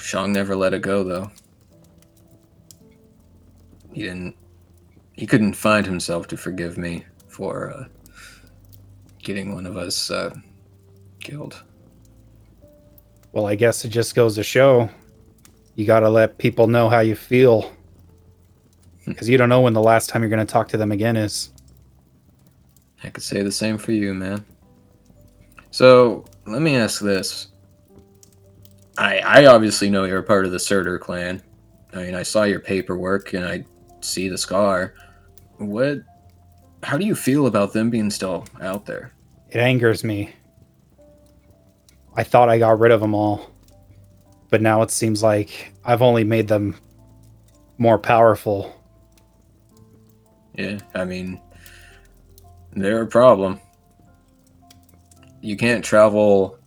Shang 0.00 0.32
never 0.32 0.56
let 0.56 0.74
it 0.74 0.82
go 0.82 1.04
though. 1.04 1.30
He 3.92 4.02
didn't 4.02 4.36
he 5.12 5.26
couldn't 5.26 5.52
find 5.54 5.84
himself 5.84 6.26
to 6.28 6.36
forgive 6.36 6.78
me 6.78 7.04
for 7.28 7.70
uh, 7.72 7.84
getting 9.22 9.54
one 9.54 9.66
of 9.66 9.76
us 9.76 10.10
uh, 10.10 10.34
killed. 11.20 11.62
Well, 13.32 13.46
I 13.46 13.54
guess 13.54 13.84
it 13.84 13.90
just 13.90 14.14
goes 14.14 14.34
to 14.36 14.42
show 14.42 14.88
You 15.76 15.84
gotta 15.86 16.08
let 16.08 16.38
people 16.38 16.66
know 16.66 16.88
how 16.88 17.00
you 17.00 17.14
feel. 17.14 17.70
Hmm. 19.04 19.12
Because 19.12 19.28
you 19.28 19.38
don't 19.38 19.48
know 19.48 19.60
when 19.60 19.72
the 19.72 19.82
last 19.82 20.08
time 20.08 20.22
you're 20.22 20.30
gonna 20.30 20.44
talk 20.44 20.68
to 20.68 20.76
them 20.76 20.92
again 20.92 21.16
is. 21.16 21.50
I 23.02 23.08
could 23.08 23.24
say 23.24 23.42
the 23.42 23.52
same 23.52 23.78
for 23.78 23.92
you, 23.92 24.12
man. 24.12 24.44
So 25.70 26.24
let 26.46 26.62
me 26.62 26.76
ask 26.76 27.00
this. 27.00 27.48
I 28.98 29.18
I 29.18 29.46
obviously 29.46 29.88
know 29.90 30.04
you're 30.04 30.18
a 30.18 30.22
part 30.22 30.44
of 30.44 30.52
the 30.52 30.58
Surtur 30.58 30.98
clan. 30.98 31.42
I 31.92 32.02
mean, 32.02 32.14
I 32.14 32.22
saw 32.22 32.44
your 32.44 32.60
paperwork 32.60 33.32
and 33.32 33.44
I 33.44 33.64
see 34.00 34.28
the 34.28 34.38
scar. 34.38 34.94
What? 35.58 35.98
How 36.82 36.96
do 36.96 37.04
you 37.04 37.14
feel 37.14 37.46
about 37.46 37.72
them 37.72 37.90
being 37.90 38.10
still 38.10 38.46
out 38.60 38.86
there? 38.86 39.12
It 39.50 39.58
angers 39.58 40.04
me. 40.04 40.34
I 42.16 42.22
thought 42.22 42.48
I 42.48 42.58
got 42.58 42.78
rid 42.78 42.92
of 42.92 43.00
them 43.00 43.14
all. 43.14 43.50
But 44.48 44.62
now 44.62 44.82
it 44.82 44.90
seems 44.90 45.22
like 45.22 45.72
I've 45.84 46.02
only 46.02 46.24
made 46.24 46.48
them 46.48 46.76
more 47.78 47.98
powerful. 47.98 48.74
Yeah, 50.60 50.78
I 50.94 51.04
mean, 51.04 51.40
they're 52.72 53.02
a 53.02 53.06
problem. 53.06 53.60
You 55.40 55.56
can't 55.56 55.84
travel 55.84 56.58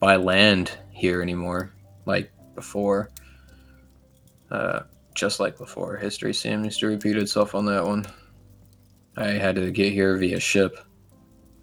by 0.00 0.16
land 0.16 0.72
here 0.90 1.22
anymore, 1.22 1.72
like 2.06 2.32
before. 2.54 3.10
Uh, 4.50 4.80
just 5.14 5.38
like 5.38 5.56
before, 5.56 5.96
history 5.96 6.34
seems 6.34 6.78
to 6.78 6.88
repeat 6.88 7.16
itself 7.16 7.54
on 7.54 7.64
that 7.66 7.84
one. 7.84 8.04
I 9.16 9.28
had 9.28 9.54
to 9.56 9.70
get 9.70 9.92
here 9.92 10.16
via 10.16 10.40
ship. 10.40 10.78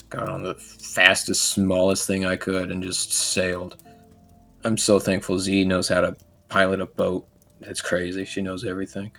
Got 0.09 0.29
on 0.29 0.43
the 0.43 0.55
fastest, 0.55 1.49
smallest 1.49 2.07
thing 2.07 2.25
I 2.25 2.35
could 2.35 2.71
and 2.71 2.81
just 2.81 3.11
sailed. 3.11 3.83
I'm 4.63 4.77
so 4.77 4.99
thankful 4.99 5.37
Z 5.37 5.65
knows 5.65 5.89
how 5.89 6.01
to 6.01 6.15
pilot 6.47 6.79
a 6.79 6.85
boat. 6.85 7.27
That's 7.59 7.81
crazy. 7.81 8.23
She 8.25 8.41
knows 8.41 8.63
everything. 8.63 9.11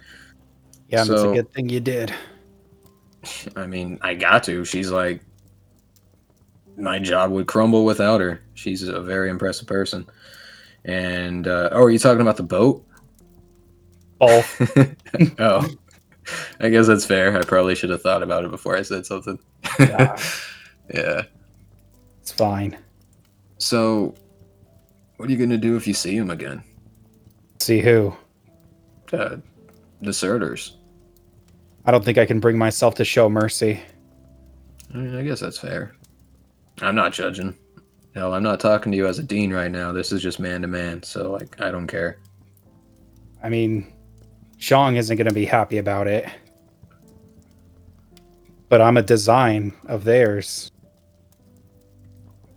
Yeah, 0.88 1.03
and 1.03 1.11
it's 1.11 1.22
a 1.22 1.33
good 1.33 1.53
thing 1.53 1.68
you 1.68 1.81
did. 1.81 2.12
I 3.57 3.67
mean, 3.67 3.99
I 4.03 4.15
got 4.15 4.45
to. 4.45 4.65
She's 4.65 4.91
like, 4.91 5.21
my 6.77 6.99
job 6.99 7.31
would 7.31 7.47
crumble 7.47 7.85
without 7.85 8.21
her. 8.21 8.43
She's 8.55 8.83
a 8.83 9.01
very 9.01 9.31
impressive 9.31 9.67
person. 9.67 10.07
And, 10.85 11.47
uh, 11.47 11.71
oh, 11.73 11.83
are 11.83 11.91
you 11.91 11.99
talking 11.99 12.21
about 12.21 12.37
the 12.37 12.43
boat? 12.43 12.87
Both. 14.19 14.61
oh, 15.39 15.69
I 16.61 16.69
guess 16.69 16.87
that's 16.87 17.05
fair. 17.05 17.37
I 17.37 17.43
probably 17.43 17.75
should 17.75 17.91
have 17.91 18.03
thought 18.03 18.23
about 18.23 18.45
it 18.45 18.51
before 18.51 18.77
I 18.77 18.83
said 18.83 19.07
something. 19.07 19.39
Yeah. 19.79 20.19
yeah. 20.95 21.23
It's 22.21 22.33
fine. 22.33 22.77
So, 23.59 24.15
what 25.17 25.29
are 25.29 25.33
you 25.33 25.39
going 25.39 25.51
to 25.51 25.59
do 25.59 25.77
if 25.77 25.87
you 25.87 25.95
see 25.95 26.17
him 26.17 26.31
again? 26.31 26.63
See 27.61 27.81
who? 27.81 28.15
Uh, 29.13 29.37
deserters. 30.03 30.77
I 31.87 31.90
don't 31.90 32.05
think 32.05 32.18
I 32.18 32.27
can 32.27 32.40
bring 32.40 32.57
myself 32.57 32.94
to 32.97 33.05
show 33.05 33.29
mercy. 33.29 33.81
I, 34.92 34.97
mean, 34.97 35.16
I 35.16 35.23
guess 35.23 35.40
that's 35.40 35.59
fair. 35.59 35.94
I'm 36.81 36.94
not 36.94 37.12
judging. 37.12 37.57
Hell, 38.14 38.33
I'm 38.33 38.42
not 38.42 38.61
talking 38.61 38.92
to 38.92 38.97
you 38.97 39.07
as 39.07 39.18
a 39.18 39.23
dean 39.23 39.53
right 39.53 39.70
now. 39.70 39.92
This 39.92 40.12
is 40.12 40.23
just 40.23 40.38
man 40.38 40.62
to 40.62 40.68
man. 40.68 41.03
So, 41.03 41.33
like, 41.33 41.61
I 41.61 41.70
don't 41.70 41.87
care. 41.87 42.18
I 43.42 43.49
mean, 43.49 43.92
Shang 44.57 44.97
isn't 44.97 45.16
going 45.16 45.29
to 45.29 45.35
be 45.35 45.44
happy 45.44 45.79
about 45.79 46.07
it. 46.07 46.27
But 48.68 48.81
I'm 48.81 48.97
a 48.97 49.03
design 49.03 49.75
of 49.87 50.05
theirs. 50.05 50.70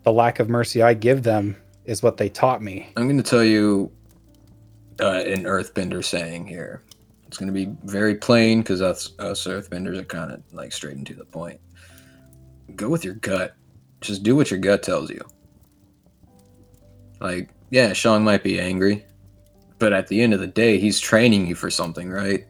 The 0.03 0.11
lack 0.13 0.39
of 0.39 0.47
mercy 0.47 0.81
I 0.81 0.93
give 0.93 1.23
them 1.23 1.57
is 1.85 2.01
what 2.01 2.17
they 2.17 2.29
taught 2.29 2.61
me. 2.61 2.89
I'm 2.95 3.07
going 3.07 3.17
to 3.17 3.29
tell 3.29 3.43
you 3.43 3.91
uh, 5.01 5.23
an 5.25 5.43
earthbender 5.43 6.03
saying 6.03 6.47
here. 6.47 6.81
It's 7.27 7.37
going 7.37 7.47
to 7.47 7.53
be 7.53 7.75
very 7.83 8.15
plain 8.15 8.61
because 8.61 8.81
us, 8.81 9.11
us 9.19 9.45
earthbenders 9.45 9.97
are 9.97 10.05
kind 10.05 10.31
of 10.31 10.41
like 10.53 10.71
straight 10.71 10.95
and 10.95 11.05
to 11.07 11.13
the 11.13 11.25
point. 11.25 11.59
Go 12.75 12.89
with 12.89 13.03
your 13.03 13.15
gut. 13.15 13.55
Just 14.01 14.23
do 14.23 14.35
what 14.35 14.49
your 14.49 14.59
gut 14.59 14.83
tells 14.83 15.09
you. 15.09 15.21
Like, 17.19 17.49
yeah, 17.69 17.93
Shang 17.93 18.23
might 18.23 18.43
be 18.43 18.59
angry, 18.59 19.05
but 19.79 19.91
at 19.91 20.07
the 20.07 20.21
end 20.21 20.33
of 20.33 20.39
the 20.39 20.47
day, 20.47 20.79
he's 20.79 20.99
training 20.99 21.47
you 21.47 21.55
for 21.55 21.69
something, 21.69 22.09
right? 22.09 22.45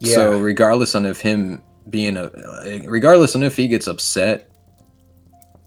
Yeah. 0.00 0.14
So 0.14 0.38
regardless 0.40 0.94
on 0.94 1.06
if 1.06 1.20
him 1.20 1.62
being 1.90 2.16
a, 2.16 2.30
regardless 2.84 3.36
on 3.36 3.42
if 3.42 3.56
he 3.56 3.68
gets 3.68 3.86
upset, 3.86 4.50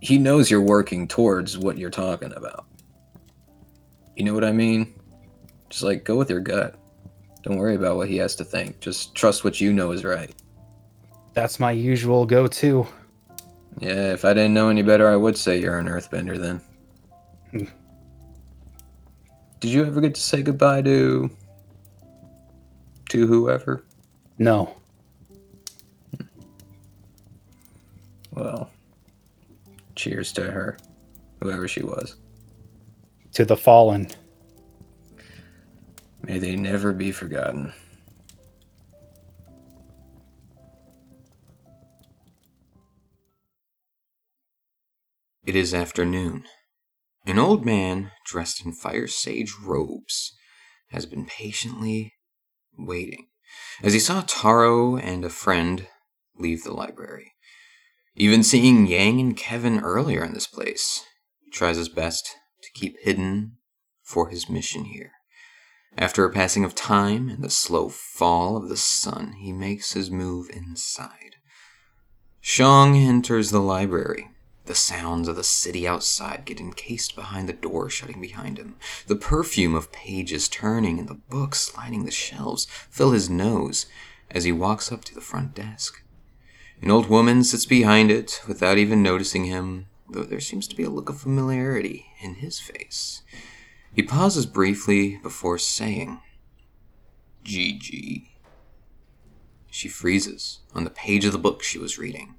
he 0.02 0.18
knows 0.18 0.50
you're 0.50 0.62
working 0.62 1.08
towards 1.08 1.58
what 1.58 1.78
you're 1.78 1.90
talking 1.90 2.34
about. 2.36 2.66
You 4.16 4.26
know 4.26 4.34
what 4.34 4.44
I 4.44 4.52
mean? 4.52 4.94
Just 5.70 5.84
like 5.84 6.04
go 6.04 6.18
with 6.18 6.30
your 6.30 6.40
gut. 6.40 6.76
Don't 7.44 7.58
worry 7.58 7.76
about 7.76 7.98
what 7.98 8.08
he 8.08 8.18
has 8.18 8.36
to 8.36 8.44
think. 8.44 8.80
Just 8.80 9.16
trust 9.16 9.44
what 9.44 9.60
you 9.60 9.74
know 9.74 9.92
is 9.92 10.04
right. 10.04 10.32
That's 11.34 11.60
my 11.60 11.72
usual 11.72 12.26
go 12.26 12.48
to. 12.48 12.88
Yeah, 13.80 14.14
if 14.14 14.26
I 14.26 14.34
didn't 14.34 14.54
know 14.54 14.70
any 14.70 14.82
better, 14.82 15.10
I 15.10 15.16
would 15.16 15.38
say 15.38 15.60
you're 15.60 15.80
an 15.80 15.88
earthbender 15.88 16.38
then. 16.38 16.62
Hmm. 17.52 17.66
Did 19.60 19.72
you 19.72 19.86
ever 19.86 20.02
get 20.02 20.16
to 20.16 20.22
say 20.22 20.42
goodbye 20.42 20.82
to 20.84 21.30
to 23.10 23.28
whoever? 23.28 23.84
No. 24.38 24.76
Well, 28.32 28.70
cheers 29.96 30.32
to 30.34 30.50
her, 30.50 30.78
whoever 31.42 31.68
she 31.68 31.84
was. 31.84 32.16
To 33.34 33.46
the 33.46 33.58
fallen. 33.58 34.08
May 36.24 36.40
they 36.40 36.56
never 36.56 36.94
be 36.94 37.12
forgotten. 37.12 37.74
It 45.46 45.56
is 45.56 45.74
afternoon. 45.74 46.46
An 47.26 47.38
old 47.38 47.66
man, 47.66 48.12
dressed 48.26 48.66
in 48.66 48.74
fire 48.74 49.08
sage 49.08 49.54
robes, 49.64 50.34
has 50.92 51.06
been 51.06 51.26
patiently 51.26 52.14
waiting 52.78 53.28
as 53.84 53.94
he 53.94 54.00
saw 54.00 54.24
Taro 54.26 54.98
and 54.98 55.26
a 55.26 55.30
friend 55.30 55.88
leave 56.38 56.64
the 56.64 56.74
library. 56.74 57.34
Even 58.16 58.44
seeing 58.44 58.88
Yang 58.88 59.20
and 59.20 59.38
Kevin 59.38 59.80
earlier 59.80 60.24
in 60.24 60.34
this 60.34 60.48
place, 60.48 61.04
he 61.40 61.50
tries 61.50 61.78
his 61.78 61.90
best 61.90 62.30
to 62.62 62.70
keep 62.74 62.96
hidden 63.02 63.58
for 64.04 64.30
his 64.30 64.50
mission 64.50 64.86
here. 64.86 65.12
After 65.98 66.26
a 66.26 66.32
passing 66.32 66.64
of 66.64 66.74
time 66.74 67.30
and 67.30 67.44
the 67.44 67.50
slow 67.50 67.90
fall 67.90 68.56
of 68.58 68.70
the 68.70 68.78
sun, 68.78 69.34
he 69.34 69.52
makes 69.52 69.94
his 69.94 70.10
move 70.10 70.50
inside. 70.50 71.36
Shang 72.40 72.96
enters 72.96 73.52
the 73.52 73.62
library. 73.62 74.30
The 74.66 74.76
sounds 74.76 75.28
of 75.28 75.36
the 75.36 75.44
city 75.44 75.88
outside 75.88 76.46
get 76.46 76.60
encased 76.60 77.16
behind 77.16 77.50
the 77.50 77.54
door 77.54 77.90
shutting 77.90 78.22
behind 78.22 78.58
him. 78.58 78.78
The 79.08 79.16
perfume 79.16 79.76
of 79.76 79.92
pages 79.92 80.48
turning 80.48 80.98
and 80.98 81.08
the 81.08 81.16
books 81.16 81.76
lining 81.76 82.06
the 82.06 82.12
shelves 82.12 82.68
fill 82.90 83.12
his 83.12 83.30
nose 83.30 83.86
as 84.30 84.44
he 84.44 84.52
walks 84.52 84.92
up 84.92 85.04
to 85.06 85.14
the 85.16 85.22
front 85.22 85.54
desk. 85.54 86.02
An 86.82 86.90
old 86.90 87.10
woman 87.10 87.44
sits 87.44 87.66
behind 87.66 88.10
it 88.10 88.42
without 88.48 88.78
even 88.78 89.04
noticing 89.04 89.46
him, 89.46 89.88
though 90.10 90.24
there 90.24 90.40
seems 90.40 90.68
to 90.70 90.76
be 90.76 90.84
a 90.84 90.90
look 90.90 91.10
of 91.10 91.20
familiarity 91.20 92.08
in 92.22 92.36
his 92.36 92.60
face. 92.60 93.24
He 93.94 94.04
pauses 94.04 94.46
briefly 94.46 95.20
before 95.22 95.58
saying, 95.58 96.22
Gigi. 97.44 98.32
She 99.70 99.88
freezes 99.88 100.60
on 100.74 100.84
the 100.84 100.90
page 100.90 101.26
of 101.26 101.32
the 101.32 101.38
book 101.38 101.64
she 101.64 101.78
was 101.78 101.98
reading. 101.98 102.36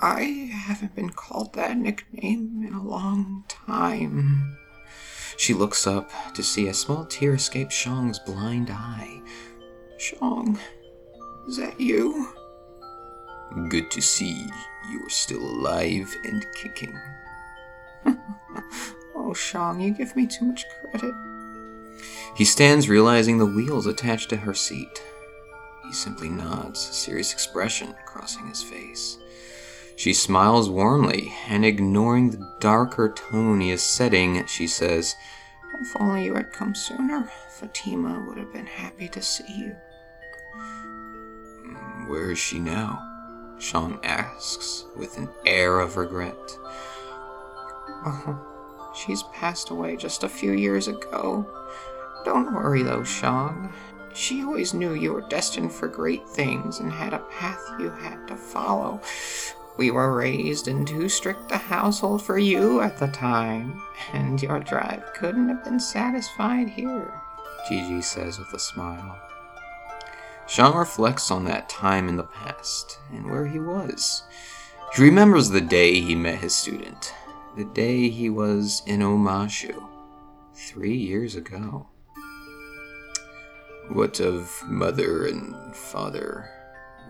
I 0.00 0.50
haven't 0.52 0.96
been 0.96 1.10
called 1.10 1.54
that 1.54 1.76
nickname 1.76 2.64
in 2.66 2.74
a 2.74 2.82
long 2.82 3.44
time. 3.48 4.58
She 5.36 5.54
looks 5.54 5.86
up 5.86 6.10
to 6.34 6.42
see 6.42 6.68
a 6.68 6.74
small 6.74 7.04
tear 7.06 7.34
escape 7.34 7.70
Shang's 7.70 8.18
blind 8.18 8.68
eye. 8.70 9.22
Shang, 9.98 10.58
is 11.48 11.56
that 11.56 11.80
you? 11.80 12.28
Good 13.68 13.90
to 13.92 14.00
see 14.02 14.46
you 14.90 15.06
are 15.06 15.10
still 15.10 15.42
alive 15.42 16.14
and 16.24 16.44
kicking. 16.54 16.98
oh, 19.24 19.34
Shang, 19.34 19.80
you 19.80 19.92
give 19.92 20.14
me 20.16 20.26
too 20.26 20.44
much 20.46 20.64
credit. 20.90 21.14
He 22.36 22.44
stands, 22.44 22.88
realizing 22.88 23.38
the 23.38 23.46
wheels 23.46 23.86
attached 23.86 24.30
to 24.30 24.36
her 24.36 24.54
seat. 24.54 25.02
He 25.86 25.92
simply 25.92 26.28
nods, 26.28 26.88
a 26.88 26.92
serious 26.92 27.32
expression 27.32 27.94
crossing 28.06 28.46
his 28.48 28.62
face. 28.62 29.18
She 29.96 30.14
smiles 30.14 30.70
warmly, 30.70 31.32
and 31.48 31.64
ignoring 31.64 32.30
the 32.30 32.56
darker 32.60 33.12
tone 33.12 33.60
he 33.60 33.70
is 33.70 33.82
setting, 33.82 34.44
she 34.46 34.66
says, 34.66 35.14
If 35.80 36.00
only 36.00 36.24
you 36.24 36.34
had 36.34 36.52
come 36.52 36.74
sooner, 36.74 37.30
Fatima 37.50 38.24
would 38.26 38.38
have 38.38 38.52
been 38.52 38.66
happy 38.66 39.08
to 39.08 39.20
see 39.20 39.44
you. 39.48 39.76
"Mm, 41.66 42.08
Where 42.08 42.30
is 42.30 42.38
she 42.38 42.58
now? 42.58 43.08
Shang 43.58 43.98
asks, 44.02 44.86
with 44.96 45.18
an 45.18 45.28
air 45.46 45.78
of 45.78 45.96
regret. 45.96 46.58
Oh, 48.04 48.40
She's 48.94 49.22
passed 49.24 49.70
away 49.70 49.96
just 49.96 50.24
a 50.24 50.28
few 50.28 50.52
years 50.52 50.88
ago. 50.88 51.46
Don't 52.24 52.54
worry 52.54 52.82
though, 52.82 53.04
Shang. 53.04 53.72
She 54.14 54.42
always 54.42 54.74
knew 54.74 54.94
you 54.94 55.12
were 55.12 55.28
destined 55.28 55.72
for 55.72 55.88
great 55.88 56.28
things 56.28 56.80
and 56.80 56.92
had 56.92 57.14
a 57.14 57.18
path 57.30 57.62
you 57.78 57.90
had 57.90 58.28
to 58.28 58.36
follow. 58.36 59.00
We 59.78 59.90
were 59.90 60.14
raised 60.14 60.68
in 60.68 60.84
too 60.84 61.08
strict 61.08 61.50
a 61.50 61.56
household 61.56 62.22
for 62.22 62.38
you 62.38 62.82
at 62.82 62.98
the 62.98 63.08
time, 63.08 63.80
and 64.12 64.40
your 64.42 64.60
drive 64.60 65.02
couldn't 65.14 65.48
have 65.48 65.64
been 65.64 65.80
satisfied 65.80 66.68
here, 66.68 67.12
Gigi 67.68 68.02
says 68.02 68.38
with 68.38 68.52
a 68.52 68.58
smile. 68.58 69.18
Shang 70.46 70.74
reflects 70.74 71.30
on 71.30 71.44
that 71.46 71.70
time 71.70 72.08
in 72.08 72.16
the 72.16 72.24
past 72.24 72.98
and 73.10 73.30
where 73.30 73.46
he 73.46 73.58
was. 73.58 74.24
He 74.94 75.02
remembers 75.02 75.48
the 75.48 75.62
day 75.62 76.00
he 76.00 76.14
met 76.14 76.40
his 76.40 76.54
student, 76.54 77.14
the 77.56 77.64
day 77.64 78.08
he 78.08 78.30
was 78.30 78.82
in 78.86 79.00
Omashu, 79.00 79.74
three 80.54 80.96
years 80.96 81.34
ago. 81.34 81.86
What 83.90 84.20
of 84.20 84.62
mother 84.66 85.26
and 85.26 85.76
father? 85.76 86.48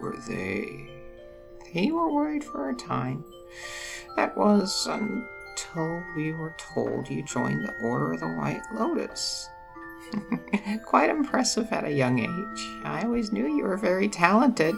Were 0.01 0.17
they? 0.29 0.89
They 1.73 1.93
were 1.93 2.13
worried 2.13 2.43
for 2.43 2.71
a 2.71 2.75
time. 2.75 3.25
That 4.17 4.37
was 4.37 4.87
until 4.91 6.03
we 6.17 6.33
were 6.33 6.57
told 6.59 7.09
you 7.09 7.23
joined 7.23 7.63
the 7.63 7.75
Order 7.83 8.15
of 8.15 8.21
the 8.21 8.35
White 8.35 8.63
Lotus. 8.75 9.49
Quite 10.85 11.11
impressive 11.11 11.73
at 11.73 11.85
a 11.85 11.93
young 11.93 12.19
age. 12.19 12.67
I 12.85 13.03
always 13.05 13.31
knew 13.33 13.47
you 13.47 13.63
were 13.63 13.77
very 13.77 14.09
talented. 14.09 14.75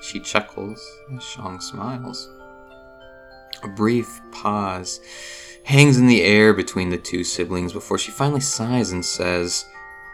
She 0.00 0.20
chuckles 0.20 0.80
as 1.14 1.22
Shang 1.22 1.60
smiles. 1.60 2.30
A 3.62 3.68
brief 3.68 4.20
pause 4.32 5.00
hangs 5.64 5.98
in 5.98 6.06
the 6.06 6.22
air 6.22 6.52
between 6.54 6.90
the 6.90 6.98
two 6.98 7.24
siblings 7.24 7.72
before 7.72 7.98
she 7.98 8.10
finally 8.10 8.40
sighs 8.40 8.92
and 8.92 9.04
says, 9.04 9.64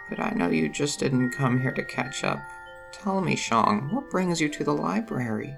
But 0.08 0.20
I 0.20 0.30
know 0.30 0.48
you 0.48 0.68
just 0.68 0.98
didn't 1.00 1.30
come 1.30 1.60
here 1.60 1.72
to 1.72 1.84
catch 1.84 2.24
up. 2.24 2.40
Tell 2.92 3.20
me, 3.20 3.36
Shang, 3.36 3.88
what 3.94 4.10
brings 4.10 4.40
you 4.40 4.48
to 4.48 4.64
the 4.64 4.74
library? 4.74 5.54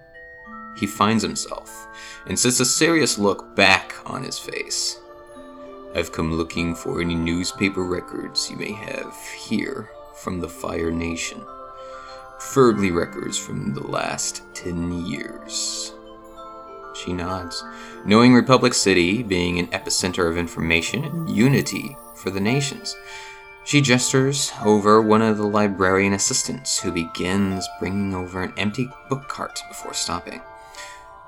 He 0.77 0.87
finds 0.87 1.23
himself 1.23 1.89
and 2.27 2.39
sets 2.39 2.61
a 2.61 2.65
serious 2.65 3.19
look 3.19 3.57
back 3.57 3.95
on 4.07 4.23
his 4.23 4.39
face. 4.39 5.01
I've 5.95 6.13
come 6.13 6.35
looking 6.35 6.75
for 6.75 7.01
any 7.01 7.15
newspaper 7.15 7.83
records 7.83 8.51
you 8.51 8.57
may 8.57 8.73
have 8.73 9.17
here 9.37 9.91
from 10.15 10.39
the 10.39 10.49
Fire 10.49 10.91
Nation. 10.91 11.43
Preferably 12.39 12.91
records 12.91 13.37
from 13.37 13.75
the 13.75 13.87
last 13.87 14.43
ten 14.55 15.07
years. 15.07 15.95
She 16.99 17.13
nods, 17.13 17.65
knowing 18.05 18.35
Republic 18.35 18.75
City 18.75 19.23
being 19.23 19.59
an 19.59 19.69
epicenter 19.69 20.29
of 20.29 20.37
information 20.37 21.05
and 21.05 21.31
unity 21.31 21.97
for 22.15 22.31
the 22.31 22.41
nations. 22.41 22.97
She 23.65 23.81
gestures 23.81 24.53
over 24.65 25.01
one 25.03 25.23
of 25.23 25.37
the 25.37 25.47
librarian 25.47 26.15
assistants, 26.15 26.81
who 26.81 26.91
begins 26.91 27.69
bringing 27.79 28.15
over 28.15 28.43
an 28.43 28.55
empty 28.57 28.89
book 29.09 29.29
cart 29.29 29.61
before 29.69 29.95
stopping. 29.95 30.41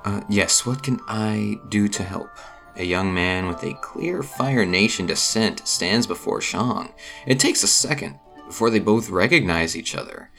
Uh, 0.05 0.23
yes, 0.29 0.65
what 0.65 0.83
can 0.83 0.99
I 1.07 1.61
do 1.69 1.87
to 1.89 2.03
help? 2.03 2.31
A 2.77 2.85
young 2.85 3.13
man 3.13 3.47
with 3.47 3.63
a 3.63 3.75
clear 3.83 4.23
Fire 4.23 4.65
Nation 4.65 5.05
descent 5.07 5.67
stands 5.69 6.07
before 6.07 6.41
Shang. 6.41 6.95
It 7.27 7.39
takes 7.39 7.63
a 7.63 7.69
second 7.69 8.19
before 8.47 8.71
they 8.71 8.79
both 8.79 9.11
recognize 9.11 9.77
each 9.77 9.95
other. 9.95 10.31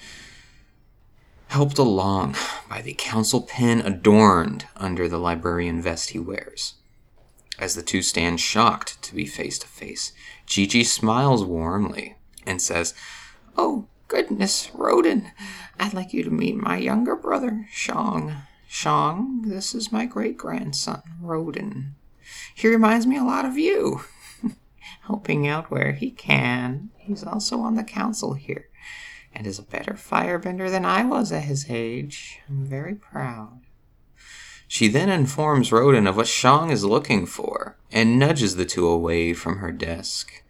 Helped 1.52 1.78
along 1.78 2.38
by 2.70 2.82
the 2.82 2.94
council 2.98 3.42
pin 3.42 3.82
adorned 3.82 4.68
under 4.78 5.10
the 5.10 5.18
librarian 5.18 5.82
vest 5.82 6.12
he 6.12 6.18
wears. 6.18 6.76
As 7.60 7.76
the 7.76 7.82
two 7.82 8.02
stand 8.02 8.40
shocked 8.40 9.02
to 9.02 9.14
be 9.14 9.26
face 9.26 9.60
to 9.60 9.68
face, 9.68 10.14
Gigi 10.46 10.86
smiles 10.86 11.44
warmly 11.44 12.16
and 12.46 12.62
says, 12.62 12.94
Oh, 13.58 13.90
goodness, 14.08 14.72
Roden, 14.74 15.34
I'd 15.78 15.94
like 15.94 16.14
you 16.14 16.24
to 16.24 16.30
meet 16.30 16.56
my 16.56 16.78
younger 16.78 17.18
brother, 17.18 17.68
Shang. 17.70 18.34
Shang, 18.70 19.42
this 19.42 19.76
is 19.76 19.92
my 19.92 20.06
great 20.06 20.38
grandson, 20.38 21.02
Roden. 21.20 21.96
He 22.56 22.70
reminds 22.70 23.06
me 23.06 23.18
a 23.18 23.26
lot 23.26 23.44
of 23.44 23.58
you, 23.58 24.04
helping 25.02 25.50
out 25.50 25.70
where 25.70 25.92
he 25.92 26.12
can. 26.12 26.92
He's 26.96 27.26
also 27.26 27.60
on 27.60 27.76
the 27.76 27.84
council 27.84 28.36
here 28.36 28.70
and 29.34 29.48
is 29.48 29.60
a 29.60 29.64
better 29.64 29.94
firebender 29.94 30.70
than 30.70 30.86
I 30.86 31.04
was 31.04 31.32
at 31.32 31.44
his 31.44 31.68
age. 31.70 32.40
I'm 32.50 32.66
very 32.66 32.96
proud. 32.96 33.62
She 34.68 34.88
then 34.88 35.10
informs 35.10 35.72
Rodin 35.72 36.08
of 36.08 36.16
what 36.16 36.28
Shang 36.28 36.70
is 36.70 36.86
looking 36.86 37.26
for 37.26 37.78
and 37.92 38.18
nudges 38.18 38.56
the 38.56 38.66
two 38.66 38.88
away 38.88 39.34
from 39.34 39.58
her 39.58 39.72
desk. 39.72 40.44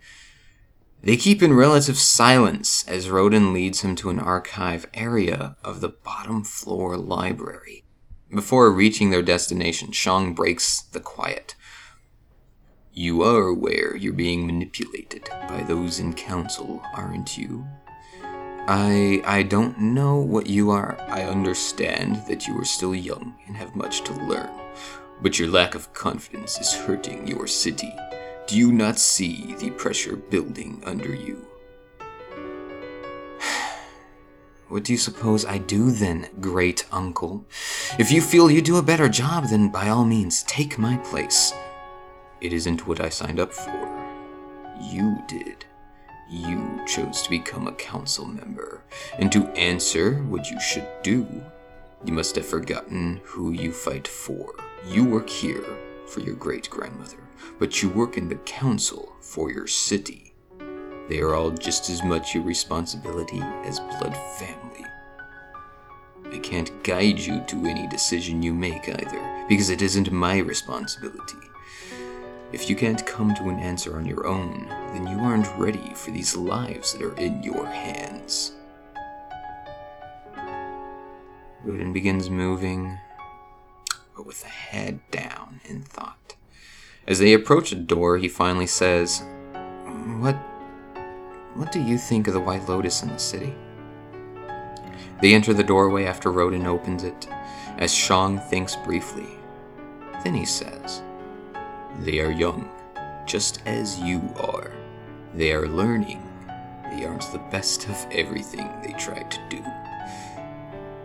They 1.04 1.18
keep 1.18 1.42
in 1.42 1.56
relative 1.56 1.98
silence 1.98 2.88
as 2.88 3.10
Rodin 3.10 3.54
leads 3.54 3.82
him 3.82 3.96
to 3.96 4.12
an 4.12 4.20
archive 4.20 4.88
area 4.94 5.58
of 5.64 5.82
the 5.82 5.90
bottom 5.90 6.44
floor 6.44 6.98
library. 6.98 7.84
Before 8.30 8.72
reaching 8.72 9.10
their 9.10 9.24
destination, 9.24 9.92
Shang 9.92 10.36
breaks 10.36 10.82
the 10.82 11.00
quiet. 11.00 11.56
You 12.94 13.24
are 13.24 13.48
aware 13.48 13.96
you're 13.96 14.14
being 14.14 14.46
manipulated 14.46 15.28
by 15.50 15.64
those 15.68 16.00
in 16.00 16.14
council, 16.14 16.84
aren't 16.94 17.38
you? 17.38 17.66
I 18.68 19.24
I 19.26 19.42
don't 19.42 19.80
know 19.80 20.18
what 20.18 20.46
you 20.46 20.70
are. 20.70 20.96
I 21.10 21.24
understand 21.24 22.22
that 22.28 22.48
you 22.48 22.60
are 22.60 22.66
still 22.66 22.94
young 22.94 23.36
and 23.48 23.58
have 23.58 23.76
much 23.76 24.04
to 24.04 24.14
learn, 24.14 24.52
but 25.22 25.40
your 25.40 25.50
lack 25.50 25.74
of 25.74 25.92
confidence 25.94 26.60
is 26.60 26.72
hurting 26.74 27.28
your 27.28 27.48
city. 27.48 27.92
Do 28.46 28.56
you 28.58 28.72
not 28.72 29.00
see 29.00 29.56
the 29.56 29.72
pressure 29.72 30.16
building 30.16 30.82
under 30.86 31.16
you? 31.16 31.46
What 34.70 34.84
do 34.84 34.94
you 34.94 35.00
suppose 35.00 35.44
I 35.44 35.58
do 35.58 35.92
then, 35.92 36.30
great 36.40 36.86
uncle? 36.92 37.46
If 37.98 38.12
you 38.12 38.22
feel 38.22 38.52
you 38.52 38.62
do 38.62 38.78
a 38.78 38.84
better 38.84 39.10
job, 39.10 39.46
then 39.50 39.70
by 39.70 39.90
all 39.90 40.06
means 40.06 40.44
take 40.44 40.78
my 40.78 40.98
place. 40.98 41.52
It 42.42 42.54
isn't 42.54 42.88
what 42.88 43.02
I 43.02 43.10
signed 43.10 43.40
up 43.40 43.52
for. 43.52 43.82
You 44.80 45.18
did. 45.28 45.66
You 46.34 46.80
chose 46.88 47.22
to 47.24 47.30
become 47.30 47.68
a 47.68 47.74
council 47.74 48.26
member, 48.26 48.84
and 49.20 49.30
to 49.34 49.50
answer 49.50 50.14
what 50.24 50.50
you 50.50 50.62
should 50.62 50.88
do. 51.04 51.28
You 52.06 52.14
must 52.14 52.38
have 52.38 52.46
forgotten 52.46 53.20
who 53.26 53.52
you 53.52 53.74
fight 53.74 54.08
for. 54.08 54.56
You 54.88 55.04
work 55.04 55.30
here 55.30 55.66
for 56.08 56.22
your 56.22 56.36
great 56.36 56.70
grandmother, 56.70 57.18
but 57.60 57.84
you 57.84 57.90
work 57.90 58.18
in 58.18 58.30
the 58.30 58.36
council 58.36 59.14
for 59.20 59.52
your 59.52 59.68
city. 59.68 60.34
They 61.10 61.20
are 61.20 61.36
all 61.36 61.52
just 61.52 61.90
as 61.90 62.02
much 62.02 62.34
your 62.34 62.44
responsibility 62.44 63.42
as 63.66 63.82
blood 63.82 64.16
family. 64.38 64.86
I 66.32 66.40
can't 66.40 66.82
guide 66.86 67.20
you 67.20 67.42
to 67.48 67.66
any 67.66 67.88
decision 67.88 68.42
you 68.42 68.54
make 68.54 68.88
either, 68.88 69.46
because 69.50 69.70
it 69.70 69.82
isn't 69.82 70.14
my 70.14 70.38
responsibility. 70.38 71.51
If 72.54 72.70
you 72.70 72.76
can't 72.76 73.06
come 73.06 73.34
to 73.36 73.50
an 73.50 73.60
answer 73.60 73.96
on 73.96 74.06
your 74.06 74.28
own, 74.28 74.66
then 74.94 75.08
you 75.08 75.20
aren't 75.20 75.48
ready 75.58 75.94
for 75.96 76.12
these 76.12 76.36
lives 76.36 76.94
that 76.94 77.02
are 77.02 77.18
in 77.18 77.42
your 77.44 77.66
hands. 77.66 78.52
Roden 81.64 81.94
begins 81.94 82.30
moving, 82.30 82.98
but 84.16 84.26
with 84.26 84.42
the 84.42 84.50
head 84.50 85.00
down 85.12 85.62
in 85.64 85.84
thought. 85.84 86.36
As 87.08 87.20
they 87.20 87.34
approach 87.34 87.72
a 87.72 87.76
door, 87.76 88.18
he 88.18 88.28
finally 88.28 88.68
says, 88.68 89.24
What 90.20 90.36
what 91.54 91.72
do 91.72 91.82
you 91.82 91.98
think 91.98 92.28
of 92.28 92.34
the 92.34 92.40
White 92.40 92.68
Lotus 92.68 93.04
in 93.04 93.10
the 93.10 93.20
city? 93.20 93.54
They 95.22 95.34
enter 95.34 95.54
the 95.54 95.64
doorway 95.64 96.06
after 96.06 96.32
Rodin 96.32 96.66
opens 96.66 97.04
it, 97.04 97.28
as 97.78 97.94
Shang 97.94 98.40
thinks 98.40 98.76
briefly. 98.78 99.28
Then 100.24 100.34
he 100.34 100.46
says, 100.46 101.02
They 102.00 102.20
are 102.20 102.32
young, 102.32 102.70
just 103.28 103.62
as 103.66 104.00
you 104.00 104.22
are. 104.40 104.72
They 105.36 105.52
are 105.54 105.68
learning. 105.68 106.28
They 106.92 107.06
aren't 107.06 107.32
the 107.32 107.46
best 107.52 107.88
of 107.88 108.08
everything 108.12 108.68
they 108.82 108.94
try 108.94 109.24
to 109.24 109.40
do. 109.50 109.64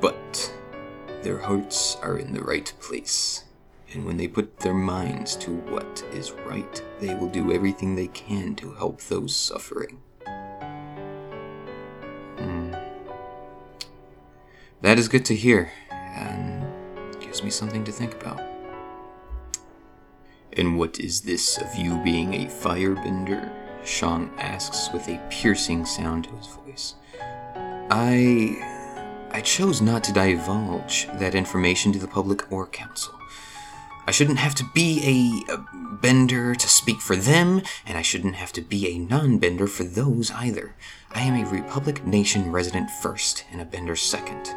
But 0.00 0.52
their 1.22 1.38
hearts 1.38 1.96
are 2.02 2.18
in 2.18 2.32
the 2.32 2.42
right 2.42 2.72
place. 2.80 3.44
And 3.92 4.04
when 4.04 4.16
they 4.16 4.28
put 4.28 4.58
their 4.58 4.74
minds 4.74 5.36
to 5.36 5.52
what 5.52 6.04
is 6.12 6.32
right, 6.32 6.82
they 6.98 7.14
will 7.14 7.28
do 7.28 7.52
everything 7.52 7.94
they 7.94 8.08
can 8.08 8.54
to 8.56 8.72
help 8.72 9.00
those 9.02 9.34
suffering. 9.34 10.00
Hmm. 12.36 12.74
That 14.82 14.98
is 14.98 15.08
good 15.08 15.24
to 15.26 15.34
hear, 15.34 15.70
and 15.90 16.64
gives 17.20 17.42
me 17.42 17.50
something 17.50 17.84
to 17.84 17.92
think 17.92 18.14
about. 18.14 18.55
And 20.56 20.78
what 20.78 20.98
is 20.98 21.20
this 21.20 21.58
of 21.58 21.74
you 21.76 22.02
being 22.02 22.32
a 22.34 22.46
firebender? 22.46 23.52
Shang 23.84 24.30
asks 24.38 24.90
with 24.92 25.06
a 25.08 25.20
piercing 25.30 25.84
sound 25.84 26.24
to 26.24 26.30
his 26.30 26.46
voice. 26.46 26.94
I. 27.90 28.72
I 29.32 29.40
chose 29.42 29.82
not 29.82 30.02
to 30.04 30.14
divulge 30.14 31.08
that 31.18 31.34
information 31.34 31.92
to 31.92 31.98
the 31.98 32.08
public 32.08 32.50
or 32.50 32.66
council. 32.66 33.12
I 34.06 34.12
shouldn't 34.12 34.38
have 34.38 34.54
to 34.54 34.64
be 34.72 35.44
a, 35.48 35.52
a 35.54 35.66
bender 36.00 36.54
to 36.54 36.68
speak 36.68 37.00
for 37.00 37.16
them, 37.16 37.60
and 37.84 37.98
I 37.98 38.02
shouldn't 38.02 38.36
have 38.36 38.52
to 38.52 38.62
be 38.62 38.88
a 38.88 38.98
non 38.98 39.38
bender 39.38 39.66
for 39.66 39.84
those 39.84 40.30
either. 40.30 40.74
I 41.12 41.22
am 41.22 41.34
a 41.34 41.50
Republic 41.50 42.06
Nation 42.06 42.52
resident 42.52 42.90
first 43.02 43.44
and 43.50 43.60
a 43.60 43.64
bender 43.64 43.96
second, 43.96 44.48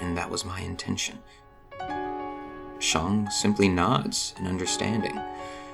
and 0.00 0.16
that 0.18 0.30
was 0.30 0.44
my 0.44 0.60
intention. 0.60 1.20
Shang 2.78 3.28
simply 3.30 3.68
nods 3.68 4.34
in 4.38 4.46
understanding, 4.46 5.20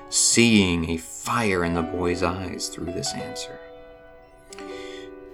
seeing 0.09 0.89
a 0.89 0.97
fire 0.97 1.63
in 1.63 1.73
the 1.73 1.81
boy's 1.81 2.23
eyes 2.23 2.69
through 2.69 2.91
this 2.93 3.13
answer. 3.13 3.59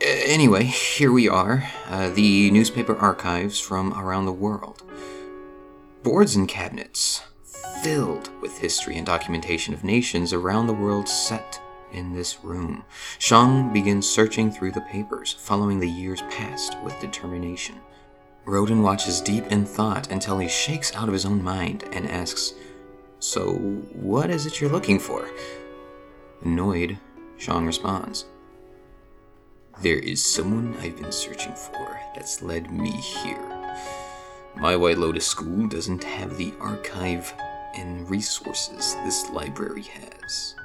Anyway, 0.02 0.64
here 0.64 1.12
we 1.12 1.30
are, 1.30 1.70
uh, 1.88 2.10
the 2.10 2.50
newspaper 2.52 2.96
archives 2.96 3.60
from 3.60 3.94
around 3.94 4.26
the 4.26 4.32
world. 4.32 4.84
Boards 6.04 6.36
and 6.36 6.48
cabinets, 6.48 7.22
filled 7.84 8.30
with 8.42 8.58
history 8.58 8.98
and 8.98 9.06
documentation 9.06 9.74
of 9.74 9.84
nations 9.84 10.34
around 10.34 10.68
the 10.68 10.74
world 10.74 11.08
set 11.08 11.62
in 11.92 12.14
this 12.14 12.44
room. 12.44 12.84
Shang 13.20 13.72
begins 13.74 14.10
searching 14.10 14.52
through 14.52 14.72
the 14.72 14.82
papers, 14.82 15.34
following 15.34 15.80
the 15.80 15.90
years 15.90 16.22
past 16.30 16.78
with 16.84 17.00
determination. 17.00 17.76
Roden 18.46 18.82
watches 18.82 19.22
deep 19.22 19.46
in 19.48 19.66
thought 19.66 20.12
until 20.12 20.40
he 20.40 20.48
shakes 20.48 20.96
out 20.96 21.08
of 21.08 21.14
his 21.14 21.26
own 21.26 21.44
mind 21.44 21.84
and 21.92 22.10
asks, 22.10 22.54
So, 23.20 23.54
what 23.94 24.30
is 24.30 24.46
it 24.46 24.60
you're 24.60 24.72
looking 24.72 25.00
for? 25.00 25.30
Annoyed, 26.44 26.98
Shang 27.38 27.66
responds, 27.66 28.26
There 29.82 30.00
is 30.00 30.26
someone 30.26 30.76
I've 30.82 30.98
been 30.98 31.12
searching 31.12 31.54
for 31.54 32.00
that's 32.16 32.42
led 32.42 32.72
me 32.72 32.92
here. 32.92 33.48
My 34.58 34.76
White 34.76 34.98
Lotus 34.98 35.26
School 35.26 35.68
doesn't 35.68 36.04
have 36.04 36.38
the 36.38 36.54
archive 36.60 37.34
and 37.76 38.10
resources 38.10 38.96
this 39.06 39.30
library 39.30 39.84
has. 39.84 40.56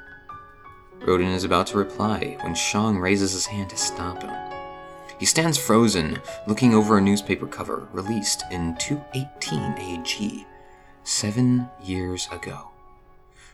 Rodin 1.05 1.27
is 1.27 1.43
about 1.43 1.67
to 1.67 1.77
reply 1.77 2.37
when 2.41 2.55
Shang 2.55 2.97
raises 2.97 3.33
his 3.33 3.45
hand 3.45 3.69
to 3.69 3.77
stop 3.77 4.23
him. 4.23 4.46
He 5.19 5.25
stands 5.25 5.57
frozen, 5.57 6.19
looking 6.45 6.75
over 6.75 6.97
a 6.97 7.01
newspaper 7.01 7.47
cover 7.47 7.87
released 7.91 8.43
in 8.51 8.75
218 8.77 9.73
AG, 9.79 10.45
seven 11.03 11.67
years 11.83 12.27
ago. 12.31 12.69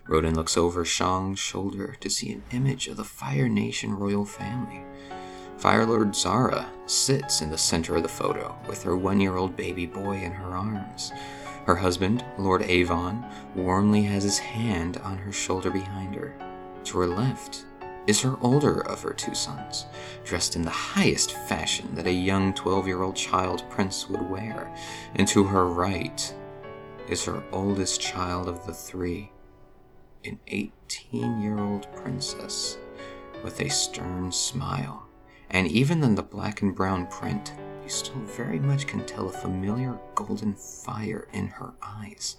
Rodin 0.06 0.36
looks 0.36 0.58
over 0.58 0.84
Shang's 0.84 1.40
shoulder 1.40 1.96
to 2.02 2.10
see 2.10 2.34
an 2.34 2.44
image 2.52 2.90
of 2.90 2.98
the 2.98 3.06
Fire 3.06 3.48
Nation 3.48 3.94
royal 3.94 4.26
family. 4.26 4.84
Fire 5.58 5.86
Lord 5.86 6.14
Zara 6.14 6.70
sits 6.86 7.42
in 7.42 7.50
the 7.50 7.58
center 7.58 7.96
of 7.96 8.04
the 8.04 8.10
photo 8.10 8.54
with 8.68 8.84
her 8.84 8.98
one 8.98 9.22
year 9.22 9.38
old 9.38 9.56
baby 9.56 9.86
boy 9.86 10.18
in 10.18 10.34
her 10.34 10.58
arms. 10.58 11.14
Her 11.66 11.76
husband, 11.76 12.26
Lord 12.38 12.64
Avon, 12.64 13.26
warmly 13.56 14.02
has 14.04 14.24
his 14.24 14.40
hand 14.40 14.98
on 14.98 15.18
her 15.20 15.32
shoulder 15.32 15.72
behind 15.72 16.16
her. 16.16 16.36
To 16.84 17.00
her 17.00 17.08
left 17.08 17.64
is 18.08 18.22
her 18.22 18.38
older 18.42 18.86
of 18.88 19.02
her 19.02 19.14
two 19.14 19.34
sons, 19.34 19.86
dressed 20.24 20.56
in 20.56 20.62
the 20.64 20.70
highest 20.70 21.32
fashion 21.32 21.90
that 21.96 22.08
a 22.08 22.12
young 22.12 22.54
12 22.54 22.88
year 22.88 23.02
old 23.02 23.16
child 23.16 23.64
prince 23.70 24.10
would 24.10 24.30
wear, 24.30 24.74
and 25.16 25.28
to 25.28 25.44
her 25.44 25.68
right 25.68 26.34
is 27.08 27.26
her 27.26 27.44
oldest 27.52 28.02
child 28.02 28.48
of 28.48 28.66
the 28.66 28.74
three, 28.74 29.32
an 30.26 30.40
18 30.48 31.42
year 31.42 31.60
old 31.60 31.88
princess 31.94 32.78
with 33.44 33.60
a 33.60 33.70
stern 33.70 34.32
smile. 34.32 35.08
And 35.50 35.68
even 35.68 36.04
in 36.04 36.16
the 36.16 36.24
black 36.24 36.62
and 36.62 36.76
brown 36.76 37.08
print, 37.08 37.54
you 37.84 37.90
still 37.90 38.22
very 38.22 38.60
much 38.60 38.88
can 38.88 39.06
tell 39.06 39.28
a 39.28 39.32
familiar 39.32 40.00
golden 40.16 40.56
fire 40.56 41.28
in 41.34 41.48
her 41.48 41.74
eyes. 41.82 42.38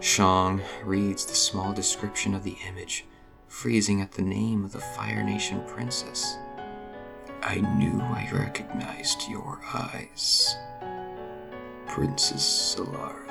Shang 0.00 0.60
reads 0.84 1.26
the 1.26 1.34
small 1.34 1.72
description 1.72 2.34
of 2.34 2.44
the 2.44 2.56
image 2.66 3.04
freezing 3.48 4.00
at 4.00 4.12
the 4.12 4.22
name 4.22 4.64
of 4.64 4.72
the 4.72 4.80
Fire 4.80 5.22
Nation 5.22 5.62
princess. 5.66 6.36
I 7.42 7.56
knew 7.76 8.00
I 8.00 8.28
recognized 8.32 9.28
your 9.28 9.60
eyes, 9.72 10.54
Princess 11.86 12.76
Solara. 12.76 13.27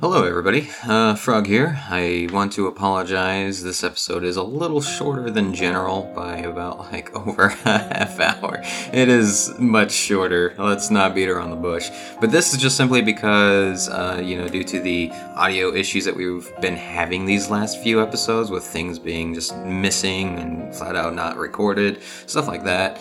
Hello, 0.00 0.22
everybody. 0.22 0.70
Uh, 0.84 1.16
Frog 1.16 1.48
here. 1.48 1.76
I 1.90 2.28
want 2.32 2.52
to 2.52 2.68
apologize. 2.68 3.64
This 3.64 3.82
episode 3.82 4.22
is 4.22 4.36
a 4.36 4.42
little 4.44 4.80
shorter 4.80 5.28
than 5.28 5.52
general 5.52 6.04
by 6.14 6.36
about 6.36 6.78
like 6.78 7.12
over 7.26 7.46
a 7.46 7.78
half 7.78 8.20
hour. 8.20 8.60
It 8.92 9.08
is 9.08 9.52
much 9.58 9.90
shorter. 9.90 10.54
Let's 10.56 10.92
not 10.92 11.16
beat 11.16 11.28
around 11.28 11.50
the 11.50 11.56
bush. 11.56 11.90
But 12.20 12.30
this 12.30 12.54
is 12.54 12.60
just 12.60 12.76
simply 12.76 13.02
because, 13.02 13.88
uh, 13.88 14.22
you 14.24 14.38
know, 14.38 14.46
due 14.46 14.62
to 14.62 14.78
the 14.78 15.10
audio 15.34 15.74
issues 15.74 16.04
that 16.04 16.14
we've 16.14 16.48
been 16.60 16.76
having 16.76 17.24
these 17.24 17.50
last 17.50 17.82
few 17.82 18.00
episodes, 18.00 18.52
with 18.52 18.62
things 18.62 19.00
being 19.00 19.34
just 19.34 19.56
missing 19.56 20.38
and 20.38 20.72
flat 20.76 20.94
out 20.94 21.12
not 21.12 21.36
recorded, 21.36 22.00
stuff 22.26 22.46
like 22.46 22.62
that. 22.62 23.00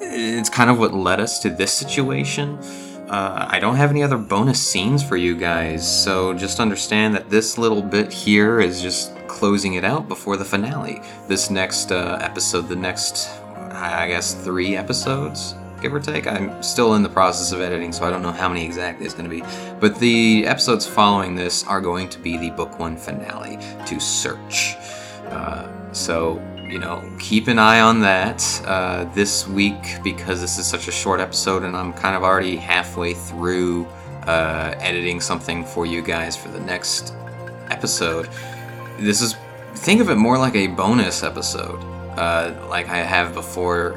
It's 0.00 0.48
kind 0.48 0.70
of 0.70 0.78
what 0.78 0.94
led 0.94 1.20
us 1.20 1.40
to 1.40 1.50
this 1.50 1.74
situation. 1.74 2.58
Uh, 3.08 3.46
I 3.48 3.58
don't 3.58 3.76
have 3.76 3.90
any 3.90 4.02
other 4.02 4.18
bonus 4.18 4.60
scenes 4.60 5.02
for 5.02 5.16
you 5.16 5.34
guys, 5.34 6.04
so 6.04 6.34
just 6.34 6.60
understand 6.60 7.14
that 7.14 7.30
this 7.30 7.56
little 7.56 7.80
bit 7.80 8.12
here 8.12 8.60
is 8.60 8.82
just 8.82 9.16
closing 9.28 9.74
it 9.74 9.84
out 9.84 10.08
before 10.08 10.36
the 10.36 10.44
finale. 10.44 11.00
This 11.26 11.48
next 11.48 11.90
uh, 11.90 12.18
episode, 12.20 12.68
the 12.68 12.76
next, 12.76 13.30
I 13.72 14.08
guess, 14.08 14.34
three 14.34 14.76
episodes, 14.76 15.54
give 15.80 15.94
or 15.94 16.00
take. 16.00 16.26
I'm 16.26 16.62
still 16.62 16.96
in 16.96 17.02
the 17.02 17.08
process 17.08 17.50
of 17.50 17.62
editing, 17.62 17.92
so 17.92 18.04
I 18.04 18.10
don't 18.10 18.22
know 18.22 18.30
how 18.30 18.46
many 18.46 18.62
exactly 18.62 19.06
it's 19.06 19.14
going 19.14 19.30
to 19.30 19.34
be. 19.34 19.42
But 19.80 19.98
the 19.98 20.46
episodes 20.46 20.86
following 20.86 21.34
this 21.34 21.64
are 21.64 21.80
going 21.80 22.10
to 22.10 22.18
be 22.18 22.36
the 22.36 22.50
book 22.50 22.78
one 22.78 22.98
finale 22.98 23.58
to 23.86 23.98
Search. 23.98 24.76
Uh, 25.30 25.92
so 25.92 26.42
you 26.68 26.78
know, 26.78 27.02
keep 27.18 27.48
an 27.48 27.58
eye 27.58 27.80
on 27.80 28.00
that 28.00 28.62
uh, 28.66 29.04
this 29.14 29.48
week 29.48 30.02
because 30.04 30.40
this 30.40 30.58
is 30.58 30.66
such 30.66 30.86
a 30.86 30.92
short 30.92 31.18
episode 31.18 31.62
and 31.62 31.74
I'm 31.74 31.92
kind 31.94 32.14
of 32.14 32.22
already 32.22 32.56
halfway 32.56 33.14
through 33.14 33.86
uh, 34.26 34.74
editing 34.78 35.20
something 35.20 35.64
for 35.64 35.86
you 35.86 36.02
guys 36.02 36.36
for 36.36 36.48
the 36.48 36.60
next 36.60 37.14
episode. 37.70 38.28
This 38.98 39.22
is, 39.22 39.34
think 39.76 40.02
of 40.02 40.10
it 40.10 40.16
more 40.16 40.36
like 40.36 40.54
a 40.54 40.66
bonus 40.66 41.22
episode. 41.22 41.82
Uh, 42.18 42.52
like 42.68 42.88
I 42.88 42.98
have 42.98 43.32
before, 43.32 43.92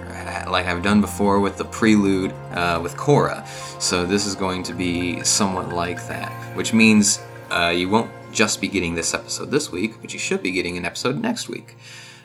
like 0.48 0.68
I've 0.68 0.84
done 0.84 1.02
before 1.02 1.40
with 1.40 1.58
the 1.58 1.66
prelude 1.66 2.32
uh, 2.54 2.80
with 2.82 2.96
Korra. 2.96 3.46
So 3.82 4.06
this 4.06 4.26
is 4.26 4.36
going 4.36 4.64
to 4.64 4.74
be 4.74 5.24
somewhat 5.24 5.70
like 5.70 6.08
that, 6.08 6.32
which 6.56 6.72
means 6.72 7.20
uh, 7.50 7.74
you 7.76 7.90
won't 7.90 8.12
just 8.32 8.62
be 8.62 8.68
getting 8.68 8.96
this 8.96 9.14
episode 9.14 9.52
this 9.52 9.72
week, 9.72 10.02
but 10.02 10.14
you 10.14 10.20
should 10.20 10.42
be 10.42 10.52
getting 10.52 10.78
an 10.78 10.86
episode 10.86 11.20
next 11.20 11.50
week 11.50 11.76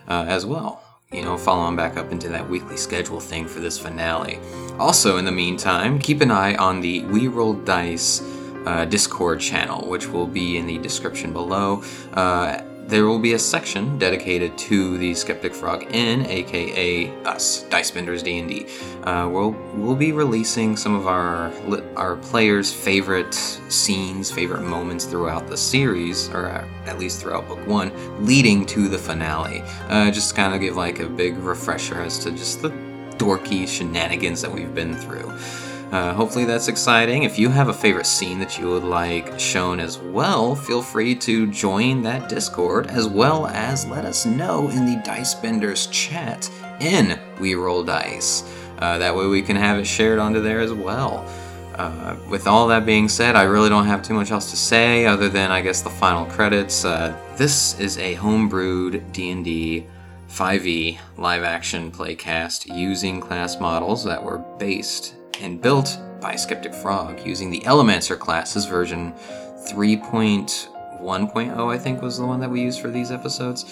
uh, 0.09 0.25
as 0.29 0.47
well. 0.47 0.83
You 1.13 1.23
know, 1.23 1.37
following 1.37 1.77
back 1.77 1.97
up 1.97 2.11
into 2.11 2.29
that 2.31 2.49
weekly 2.49 2.77
schedule 2.77 3.21
thing 3.21 3.47
for 3.47 3.61
this 3.61 3.79
finale. 3.79 4.41
Also, 4.79 5.19
in 5.19 5.25
the 5.25 5.33
meantime, 5.33 5.99
keep 5.99 6.21
an 6.21 6.31
eye 6.31 6.57
on 6.57 6.81
the 6.81 7.05
We 7.05 7.29
Roll 7.29 7.55
Dice 7.55 8.23
uh, 8.67 8.85
Discord 8.85 9.41
channel, 9.41 9.89
which 9.89 10.09
will 10.09 10.27
be 10.27 10.57
in 10.57 10.67
the 10.67 10.79
description 10.79 11.33
below. 11.33 11.83
Uh, 12.13 12.61
there 12.87 13.07
will 13.07 13.19
be 13.19 13.33
a 13.33 13.39
section 13.39 13.99
dedicated 13.99 14.57
to 14.57 14.97
the 14.99 15.13
Skeptic 15.15 15.53
Frog 15.53 15.87
Inn, 15.91 16.25
aka 16.27 17.11
us, 17.25 17.63
Dice 17.65 17.91
Benders 17.91 18.23
D&D. 18.23 18.67
Uh, 19.03 19.29
we'll 19.31 19.51
we'll 19.75 19.97
be 19.97 20.13
releasing 20.13 20.77
some 20.77 20.95
of 20.95 21.07
our 21.07 21.53
our 21.97 22.17
players' 22.17 22.73
favorite 22.73 23.35
scenes, 23.35 24.31
favorite 24.31 24.63
moments 24.63 25.05
throughout 25.05 25.49
the 25.49 25.57
series, 25.57 26.29
or 26.31 26.47
at 26.87 26.99
least 26.99 27.21
throughout 27.21 27.49
Book 27.49 27.67
One, 27.67 27.91
leading 28.25 28.65
to 28.67 28.89
the 28.89 28.99
finale. 28.99 29.63
Uh, 29.89 30.11
just 30.11 30.37
kind 30.37 30.55
of 30.55 30.61
give 30.61 30.77
like 30.77 31.01
a 31.01 31.09
big 31.09 31.37
refresher 31.39 32.01
as 32.01 32.19
to 32.21 32.31
just 32.31 32.63
the 32.63 32.71
dorky 33.19 33.67
shenanigans 33.67 34.43
that 34.43 34.53
we've 34.53 34.75
been 34.75 34.95
through. 34.95 35.33
Uh, 35.93 36.13
hopefully 36.13 36.45
that's 36.45 36.67
exciting. 36.67 37.23
If 37.23 37.39
you 37.39 37.49
have 37.49 37.69
a 37.69 37.73
favorite 37.73 38.07
scene 38.07 38.41
that 38.41 38.59
you 38.59 38.69
would 38.69 38.83
like 38.83 39.39
shown 39.39 39.79
as 39.79 39.99
well, 39.99 40.57
feel 40.57 40.83
free 40.83 41.15
to 41.17 41.47
join 41.47 42.03
that 42.03 42.29
Discord 42.29 42.89
as 42.89 43.07
well 43.07 43.47
as 43.47 43.87
let 43.87 44.05
us 44.05 44.27
know 44.27 44.69
in 44.69 44.85
the 44.85 45.01
Dice 45.05 45.35
Benders 45.35 45.87
chat 45.87 46.51
in 46.81 47.19
We 47.39 47.55
Roll 47.55 47.85
Dice. 47.85 48.43
Uh, 48.79 48.99
that 48.99 49.15
way 49.15 49.27
we 49.27 49.43
can 49.43 49.57
have 49.57 49.79
it 49.79 49.87
shared 49.87 50.19
onto 50.19 50.43
there 50.43 50.61
as 50.61 50.73
well. 50.73 51.25
Uh, 51.77 52.17
with 52.29 52.47
all 52.47 52.67
that 52.69 52.85
being 52.85 53.09
said, 53.09 53.37
I 53.37 53.43
really 53.43 53.69
don't 53.69 53.87
have 53.87 54.03
too 54.03 54.15
much 54.15 54.31
else 54.31 54.51
to 54.51 54.57
say 54.57 55.07
other 55.07 55.29
than 55.29 55.51
I 55.51 55.61
guess 55.61 55.83
the 55.83 55.91
final 55.91 56.27
credits. 56.27 56.85
Uh, 56.85 57.17
this 57.37 57.79
is 57.79 57.97
a 57.99 58.17
homebrewed 58.17 59.13
D&D 59.13 59.87
5e 60.29 60.99
live 61.17 61.45
action 61.45 61.93
playcast 61.93 62.75
using 62.75 63.21
class 63.21 63.61
models 63.61 64.05
that 64.05 64.23
were 64.23 64.39
based 64.59 65.16
and 65.41 65.61
built 65.61 65.99
by 66.21 66.37
Skeptic 66.37 66.75
Frog 66.75 67.27
using 67.27 67.51
the 67.51 67.61
Elemancer 67.61 68.19
classes 68.19 68.65
version 68.65 69.13
3.1.0, 69.71 71.75
I 71.75 71.79
think 71.79 72.03
was 72.03 72.19
the 72.19 72.27
one 72.27 72.41
that 72.41 72.51
we 72.51 72.63
used 72.63 72.81
for 72.81 72.89
these 72.89 73.11
episodes. 73.11 73.65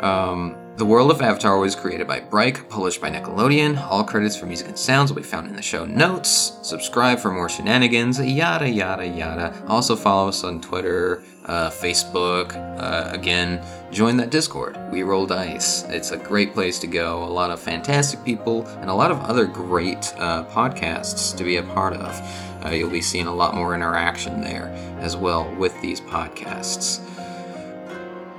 Um, 0.00 0.56
the 0.76 0.84
World 0.84 1.10
of 1.10 1.22
Avatar 1.22 1.58
was 1.58 1.74
created 1.74 2.06
by 2.06 2.20
Bryke, 2.20 2.68
published 2.68 3.00
by 3.00 3.10
Nickelodeon. 3.10 3.80
All 3.90 4.04
credits 4.04 4.36
for 4.36 4.44
music 4.44 4.68
and 4.68 4.78
sounds 4.78 5.10
will 5.10 5.16
be 5.16 5.22
found 5.22 5.48
in 5.48 5.56
the 5.56 5.62
show 5.62 5.86
notes. 5.86 6.58
Subscribe 6.62 7.18
for 7.18 7.32
more 7.32 7.48
shenanigans, 7.48 8.20
yada 8.20 8.68
yada 8.68 9.06
yada. 9.06 9.54
Also 9.68 9.96
follow 9.96 10.28
us 10.28 10.44
on 10.44 10.60
Twitter, 10.60 11.22
uh, 11.46 11.70
Facebook. 11.70 12.54
Uh, 12.78 13.10
again, 13.10 13.64
join 13.90 14.16
that 14.16 14.30
Discord. 14.30 14.76
We 14.90 15.02
roll 15.02 15.26
dice. 15.26 15.84
It's 15.84 16.10
a 16.10 16.16
great 16.16 16.52
place 16.54 16.78
to 16.80 16.86
go. 16.86 17.24
A 17.24 17.26
lot 17.26 17.50
of 17.50 17.60
fantastic 17.60 18.24
people 18.24 18.66
and 18.80 18.90
a 18.90 18.94
lot 18.94 19.10
of 19.10 19.20
other 19.20 19.46
great 19.46 20.12
uh, 20.18 20.44
podcasts 20.46 21.36
to 21.36 21.44
be 21.44 21.56
a 21.56 21.62
part 21.62 21.94
of. 21.94 22.64
Uh, 22.64 22.70
you'll 22.70 22.90
be 22.90 23.00
seeing 23.00 23.26
a 23.26 23.34
lot 23.34 23.54
more 23.54 23.74
interaction 23.74 24.40
there 24.40 24.68
as 24.98 25.16
well 25.16 25.52
with 25.56 25.80
these 25.82 26.00
podcasts. 26.00 27.00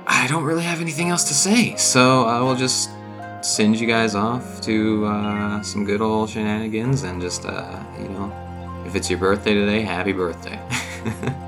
I 0.06 0.26
don't 0.26 0.44
really 0.44 0.64
have 0.64 0.80
anything 0.80 1.10
else 1.10 1.24
to 1.24 1.34
say, 1.34 1.76
so 1.76 2.24
I 2.24 2.40
will 2.40 2.56
just 2.56 2.90
send 3.40 3.78
you 3.78 3.86
guys 3.86 4.14
off 4.14 4.60
to 4.62 5.06
uh, 5.06 5.62
some 5.62 5.84
good 5.84 6.00
old 6.00 6.30
shenanigans 6.30 7.04
and 7.04 7.20
just, 7.20 7.46
uh, 7.46 7.82
you 8.00 8.08
know, 8.08 8.32
if 8.86 8.96
it's 8.96 9.08
your 9.08 9.18
birthday 9.18 9.54
today, 9.54 9.82
happy 9.82 10.12
birthday. 10.12 10.58